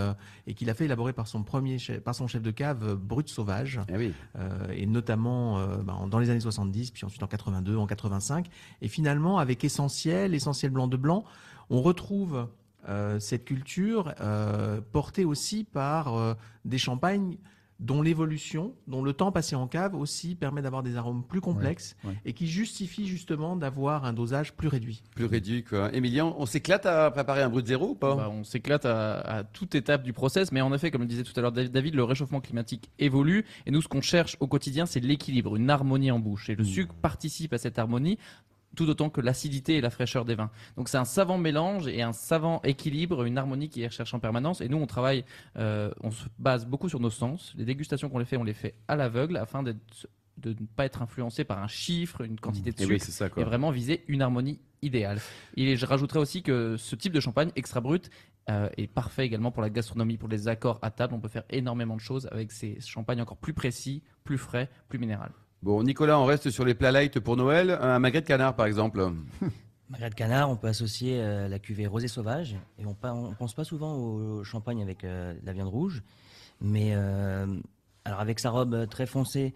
et 0.48 0.54
qu'il 0.56 0.70
a 0.70 0.74
fait 0.74 0.86
élaborer 0.86 1.14
par 1.14 1.28
son 1.28 1.44
premier 1.44 1.78
chef, 1.78 2.00
par 2.02 2.16
son 2.16 2.26
chef 2.28 2.42
de 2.42 2.50
cave 2.50 2.96
Brut 2.96 3.30
Sauvage 3.30 3.80
oui. 3.94 4.12
euh, 4.38 4.50
et 4.74 4.88
notamment 4.88 5.60
bah, 5.84 5.96
dans 6.10 6.18
les 6.18 6.32
années 6.32 6.40
70, 6.40 6.90
puis 6.92 7.06
ensuite 7.06 7.22
en 7.22 7.28
82, 7.28 7.78
en 7.78 7.86
85. 7.86 8.48
Et 8.82 8.88
finalement, 8.88 9.38
avec 9.38 9.64
Essentiel, 9.64 10.34
Essentiel 10.34 10.72
Blanc 10.72 10.88
de 10.88 10.98
Blanc, 10.98 11.24
on 11.70 11.82
retrouve 11.82 12.48
euh, 12.88 13.20
cette 13.20 13.46
culture 13.46 14.14
euh, 14.22 14.80
portée 14.92 15.26
aussi 15.26 15.64
par 15.64 16.16
euh, 16.16 16.34
des 16.66 16.78
champagnes 16.78 17.38
dont 17.80 18.02
l'évolution, 18.02 18.74
dont 18.88 19.02
le 19.02 19.14
temps 19.14 19.32
passé 19.32 19.56
en 19.56 19.66
cave 19.66 19.96
aussi 19.96 20.36
permet 20.36 20.62
d'avoir 20.62 20.84
des 20.84 20.98
arômes 20.98 21.24
plus 21.24 21.40
complexes 21.40 21.96
Ouais, 22.04 22.10
ouais. 22.10 22.18
et 22.26 22.34
qui 22.34 22.46
justifient 22.48 23.08
justement 23.08 23.56
d'avoir 23.56 24.04
un 24.04 24.12
dosage 24.12 24.54
plus 24.54 24.68
réduit. 24.68 25.02
Plus 25.16 25.24
réduit 25.26 25.64
quoi. 25.64 25.90
Emilien, 25.96 26.34
on 26.38 26.46
s'éclate 26.46 26.86
à 26.86 27.10
préparer 27.10 27.42
un 27.42 27.48
brut 27.48 27.66
zéro 27.66 27.92
ou 27.92 27.96
pas? 27.96 28.16
Bah, 28.16 28.30
on 28.30 28.44
s'éclate 28.44 28.86
à, 28.86 29.20
à 29.22 29.44
toute 29.46 29.76
étape 29.76 30.04
du 30.04 30.12
process, 30.12 30.52
mais 30.52 30.60
en 30.60 30.74
effet, 30.74 30.92
comme 30.92 31.02
le 31.04 31.08
disait 31.08 31.24
tout 31.24 31.32
à 31.38 31.42
l'heure 31.42 31.54
David, 31.54 31.96
le 31.96 32.04
réchauffement 32.04 32.42
climatique 32.42 32.90
évolue 33.00 33.46
et 33.66 33.72
nous, 33.72 33.82
ce 33.82 33.88
qu'on 33.88 34.02
cherche 34.02 34.36
au 34.42 34.48
quotidien, 34.48 34.86
c'est 34.86 35.00
l'équilibre, 35.00 35.56
une 35.56 35.70
harmonie 35.70 36.12
en 36.12 36.20
bouche. 36.20 36.50
Et 36.50 36.56
le 36.56 36.66
sucre 36.66 36.94
participe 36.96 37.54
à 37.54 37.58
cette 37.58 37.80
harmonie 37.80 38.18
tout 38.76 38.88
autant 38.90 39.10
que 39.10 39.22
l'acidité 39.22 39.78
et 39.78 39.82
la 39.82 39.90
fraîcheur 39.90 40.26
des 40.26 40.36
vins. 40.36 40.52
Donc 40.78 40.90
c'est 40.90 40.98
un 40.98 41.06
savant 41.06 41.38
mélange 41.38 41.88
et 41.88 42.02
un 42.02 42.14
savant 42.14 42.62
équilibre, 42.64 43.24
une 43.24 43.38
harmonie 43.38 43.70
qui 43.70 43.82
est 43.82 43.88
recherchée 43.88 44.16
en 44.16 44.20
permanence. 44.20 44.62
Et 44.62 44.70
nous, 44.70 44.78
on 44.78 44.88
travaille, 44.88 45.26
euh, 45.58 45.92
on 46.02 46.12
se 46.12 46.26
base 46.38 46.66
beaucoup 46.66 46.90
sur 46.90 47.00
nos 47.00 47.10
sens. 47.10 47.54
Les 47.58 47.66
dégustations 47.66 48.10
qu'on 48.10 48.20
les 48.20 48.26
fait, 48.26 48.38
on 48.38 48.44
les 48.44 48.54
fait 48.54 48.76
à 48.88 48.96
l'aveugle 48.96 49.38
afin 49.38 49.64
de 49.64 49.76
ne 50.46 50.54
pas 50.76 50.86
être 50.86 51.02
influencé 51.02 51.44
par 51.44 51.62
un 51.62 51.68
chiffre, 51.68 52.22
une 52.22 52.40
quantité 52.40 52.72
de 52.72 52.76
Eh 52.78 52.84
sucre 52.84 52.94
oui, 52.94 53.00
c'est 53.00 53.12
ça 53.12 53.28
et 53.36 53.44
vraiment 53.44 53.72
viser 53.72 54.04
une 54.08 54.22
harmonie 54.22 54.60
idéale. 54.82 55.20
Et 55.56 55.76
je 55.76 55.86
rajouterais 55.86 56.20
aussi 56.20 56.44
que 56.44 56.78
ce 56.78 56.96
type 56.96 57.14
de 57.14 57.20
champagne 57.20 57.52
extra 57.56 57.82
brut 57.82 58.10
euh, 58.50 58.70
est 58.78 58.88
parfait 58.88 59.26
également 59.26 59.52
pour 59.52 59.62
la 59.62 59.70
gastronomie, 59.70 60.18
pour 60.18 60.30
les 60.30 60.48
accords 60.48 60.80
à 60.82 60.92
table. 60.92 61.14
On 61.14 61.20
peut 61.20 61.28
faire 61.28 61.44
énormément 61.50 61.96
de 61.96 62.02
choses 62.02 62.28
avec 62.32 62.52
ces 62.52 62.80
champagnes 62.80 63.22
encore 63.22 63.38
plus 63.38 63.54
précis, 63.54 64.04
plus 64.24 64.38
frais, 64.38 64.70
plus 64.88 65.00
minéral. 65.00 65.32
Bon, 65.62 65.84
Nicolas, 65.84 66.18
on 66.18 66.26
reste 66.26 66.52
sur 66.52 66.64
les 66.64 66.74
plats 66.74 66.92
light 66.92 67.20
pour 67.20 67.36
Noël. 67.36 67.72
Un 67.82 68.00
magret 68.00 68.22
de 68.22 68.26
canard, 68.26 68.56
par 68.56 68.66
exemple. 68.66 69.06
Magret 69.90 70.10
de 70.10 70.16
canard, 70.16 70.50
on 70.50 70.56
peut 70.56 70.68
associer 70.68 71.20
euh, 71.20 71.50
la 71.50 71.60
cuvée 71.60 71.86
rosée 71.86 72.08
sauvage. 72.08 72.56
Et 72.78 72.86
on, 72.86 72.96
on 73.04 73.34
pense 73.34 73.54
pas 73.54 73.66
souvent 73.66 73.96
au 73.96 74.44
champagne 74.46 74.82
avec 74.82 75.04
euh, 75.04 75.34
la 75.44 75.52
viande 75.52 75.68
rouge. 75.68 76.02
Mais 76.62 76.92
euh, 76.94 77.46
alors 78.06 78.22
avec 78.22 78.40
sa 78.40 78.52
robe 78.52 78.88
très 78.88 79.06
foncée, 79.06 79.54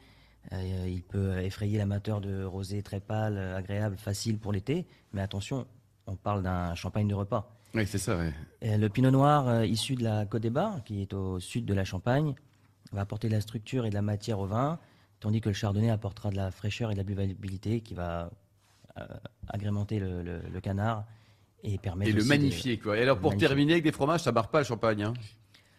il 0.52 1.04
peut 1.04 1.38
effrayer 1.40 1.78
l'amateur 1.78 2.20
de 2.20 2.44
rosé 2.44 2.82
très 2.82 3.00
pâle, 3.00 3.38
agréable, 3.38 3.96
facile 3.96 4.40
pour 4.40 4.52
l'été. 4.52 4.86
Mais 5.14 5.22
attention, 5.22 5.66
on 6.06 6.18
parle 6.18 6.44
d'un 6.44 6.76
champagne 6.76 7.08
de 7.08 7.16
repas. 7.16 7.56
Oui, 7.74 7.88
c'est 7.88 7.98
ça. 7.98 8.18
Et 8.62 8.78
le 8.78 8.90
pinot 8.90 9.12
noir 9.12 9.64
issu 9.64 9.96
de 9.96 10.04
la 10.04 10.26
Côte 10.26 10.42
des 10.42 10.50
Bars, 10.50 10.84
qui 10.84 11.02
est 11.02 11.14
au 11.14 11.40
sud 11.40 11.66
de 11.66 11.74
la 11.74 11.86
Champagne, 11.86 12.36
va 12.92 13.02
apporter 13.02 13.30
de 13.30 13.34
la 13.34 13.42
structure 13.42 13.86
et 13.86 13.90
de 13.90 13.96
la 13.96 14.02
matière 14.02 14.40
au 14.40 14.46
vin, 14.46 14.80
tandis 15.24 15.40
que 15.40 15.48
le 15.50 15.56
chardonnay 15.56 15.90
apportera 15.90 16.30
de 16.32 16.36
la 16.36 16.52
fraîcheur 16.52 16.92
et 16.92 16.94
de 16.96 16.98
la 17.00 17.06
buvabilité 17.06 17.80
qui 17.80 17.94
va 17.94 18.30
euh, 19.00 19.06
agrémenter 19.48 19.98
le, 20.00 20.22
le- 20.22 20.42
le 20.54 20.60
canard 20.60 21.06
et 21.64 21.78
permettre 21.78 22.10
Et 22.12 22.14
le 22.14 22.24
de- 22.24 22.28
magnifier, 22.28 22.78
quoi. 22.78 22.98
Et 22.98 23.02
alors, 23.04 23.18
pour 23.20 23.30
magnifier. 23.32 23.48
terminer 23.48 23.72
avec 23.74 23.86
des 23.86 23.94
fromages, 23.94 24.20
ça 24.22 24.34
barre 24.34 24.50
pas 24.50 24.60
le 24.60 24.66
champagne. 24.66 25.02
Hein? 25.04 25.14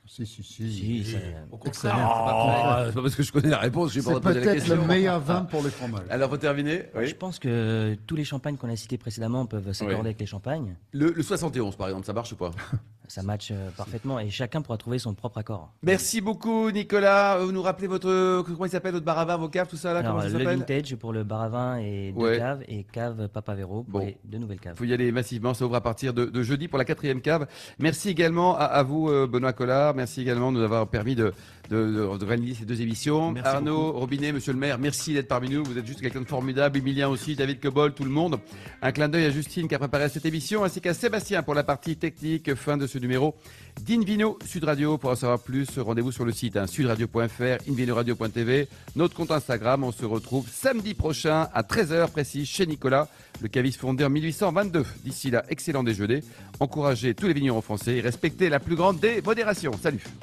Si, 0.07 0.25
si, 0.27 0.43
si. 0.43 0.71
Si, 0.73 1.05
ça- 1.13 1.19
Au 1.51 1.57
contraire, 1.59 1.75
c'est 1.83 1.89
pas, 1.91 2.85
c'est 2.89 2.95
pas 2.95 3.03
parce 3.03 3.15
que 3.15 3.23
je 3.23 3.33
connais 3.33 3.49
la 3.51 3.59
réponse, 3.59 3.93
je 3.93 4.01
la 4.01 4.21
peut-être 4.21 4.53
question. 4.53 4.77
le 4.77 4.83
meilleur 4.87 5.21
vin 5.21 5.45
pour 5.45 5.63
les 5.63 5.71
fromages. 5.71 6.07
Alors, 6.11 6.29
pour 6.31 6.39
terminer, 6.39 6.85
oui. 6.95 7.07
Je 7.07 7.15
pense 7.15 7.39
que 7.39 7.97
tous 8.07 8.17
les 8.17 8.25
champagnes 8.25 8.57
qu'on 8.57 8.69
a 8.71 8.77
cités 8.77 8.97
précédemment 8.99 9.45
peuvent 9.47 9.73
s'accorder 9.73 9.95
Oui. 9.97 10.07
avec 10.07 10.21
les 10.21 10.27
champagnes. 10.27 10.75
Le, 10.93 11.11
le 11.13 11.23
71, 11.23 11.77
par 11.77 11.89
exemple, 11.89 12.07
ça 12.07 12.13
marche 12.15 12.33
ou 12.33 12.37
pas? 12.37 12.51
Ça 13.07 13.23
match 13.23 13.49
euh, 13.51 13.69
parfaitement 13.77 14.19
et 14.19 14.31
chacun 14.31 14.63
pourra 14.63 14.79
trouver 14.79 14.99
son 14.99 15.13
propre 15.15 15.39
accord. 15.39 15.71
Merci 15.83 16.21
beaucoup, 16.23 16.71
Nicolas. 16.71 17.39
Vous 17.39 17.53
nous 17.53 17.61
rappelez 17.63 17.87
votre. 17.87 18.43
Comment 18.43 18.65
il 18.65 18.71
s'appelle, 18.71 18.93
votre 18.95 19.05
bar 19.05 19.19
à 19.19 19.25
vin, 19.27 19.37
vos 19.37 19.49
caves, 19.51 19.69
tout 19.69 19.77
ça 19.77 19.93
là 19.93 19.99
Alors, 20.01 20.17
Comment 20.17 20.31
ça 20.33 20.39
le 20.39 20.45
vintage 20.45 20.97
pour 20.97 21.13
le 21.13 21.23
bar 21.23 21.43
à 21.43 21.49
vin 21.49 21.77
et 21.79 22.13
deux 22.13 22.21
Ouais. 22.25 22.39
caves 22.39 22.63
et 22.67 22.85
cave 22.85 23.29
Papavero 23.29 23.83
pour 23.83 24.01
Bon. 24.01 24.07
les 24.07 24.17
deux 24.25 24.39
nouvelles 24.39 24.59
caves. 24.61 24.75
Il 24.77 24.79
faut 24.79 24.85
y 24.85 24.95
aller 24.95 25.13
massivement, 25.13 25.53
ça 25.53 25.67
ouvre 25.67 25.75
à 25.75 25.81
partir 25.83 26.15
de, 26.15 26.25
de 26.25 26.43
jeudi 26.43 26.67
pour 26.69 26.79
la 26.79 26.85
quatrième 26.87 27.21
cave. 27.21 27.47
Merci 27.79 28.09
également 28.09 28.57
à, 28.57 28.65
à 28.65 28.83
vous, 28.83 29.09
euh, 29.11 29.27
Benoît 29.27 29.53
Collard. 29.53 29.95
Merci 29.95 30.23
également 30.23 30.51
de 30.51 30.59
nous 30.59 30.65
avoir 30.65 30.89
permis 30.89 31.15
de, 31.15 31.33
de, 31.69 31.77
de- 31.77 32.19
de 32.19 32.25
réaliser 32.25 32.61
ces 32.61 32.65
deux 32.65 32.81
émissions. 32.81 33.33
Merci 33.33 33.49
Arnaud 33.49 33.93
Robinet, 33.93 34.33
monsieur 34.33 34.53
le 34.55 34.59
maire, 34.59 34.79
merci 34.79 35.13
d'être 35.13 35.29
parmi 35.29 35.51
nous. 35.51 35.63
Vous 35.63 35.77
êtes 35.77 35.87
juste 35.87 36.01
quelqu'un 36.01 36.23
de 36.23 36.27
formidable. 36.27 36.79
Emilien 36.79 37.09
aussi, 37.09 37.37
David 37.37 37.61
Cobol, 37.61 37.93
tout 37.93 38.05
le 38.05 38.11
monde. 38.11 38.39
Un 38.81 38.93
clin 38.93 39.09
d'œil 39.11 39.27
à 39.27 39.31
Justine 39.31 39.69
qui 39.69 39.75
a 39.75 39.79
préparé 39.79 40.09
cette 40.09 40.25
émission, 40.25 40.65
ainsi 40.65 40.81
qu'à 40.81 40.95
Sébastien 40.95 41.43
pour 41.43 41.55
la 41.55 41.65
partie 41.65 41.97
technique. 41.97 42.55
Fin 42.55 42.77
de 42.79 42.87
ce 42.95 42.99
numéro 43.01 43.35
d'Invino 43.83 44.39
Sud 44.47 44.63
Radio. 44.63 44.99
Pour 44.99 45.11
en 45.11 45.17
savoir 45.17 45.41
plus, 45.41 45.79
rendez-vous 45.79 46.13
sur 46.13 46.25
le 46.25 46.31
site 46.31 46.57
hein, 46.57 46.69
sudradio.fr, 46.69 47.69
invinoradio.tv, 47.69 48.69
notre 48.95 49.15
compte 49.17 49.33
Instagram. 49.33 49.83
On 49.83 49.91
se 49.91 50.05
retrouve 50.05 50.49
samedi 50.49 50.95
prochain 50.95 51.49
à 51.53 51.63
13h 51.63 52.09
précis 52.13 52.47
chez 52.47 52.67
Nicolas, 52.67 53.09
le 53.43 53.49
caviste 53.49 53.81
fondé 53.81 54.05
en 54.05 54.11
1822. 54.11 54.85
D'ici 55.03 55.33
là, 55.33 55.45
excellent 55.49 55.83
déjeuner. 55.83 56.23
Encouragez 56.61 57.15
tous 57.15 57.27
les 57.27 57.35
vignerons 57.35 57.63
français 57.63 57.97
et 57.97 58.01
respectez 58.01 58.49
la 58.49 58.61
plus 58.61 58.77
grande 58.77 59.01
des 59.01 59.21
modérations. 59.23 59.73
Salut 59.83 60.05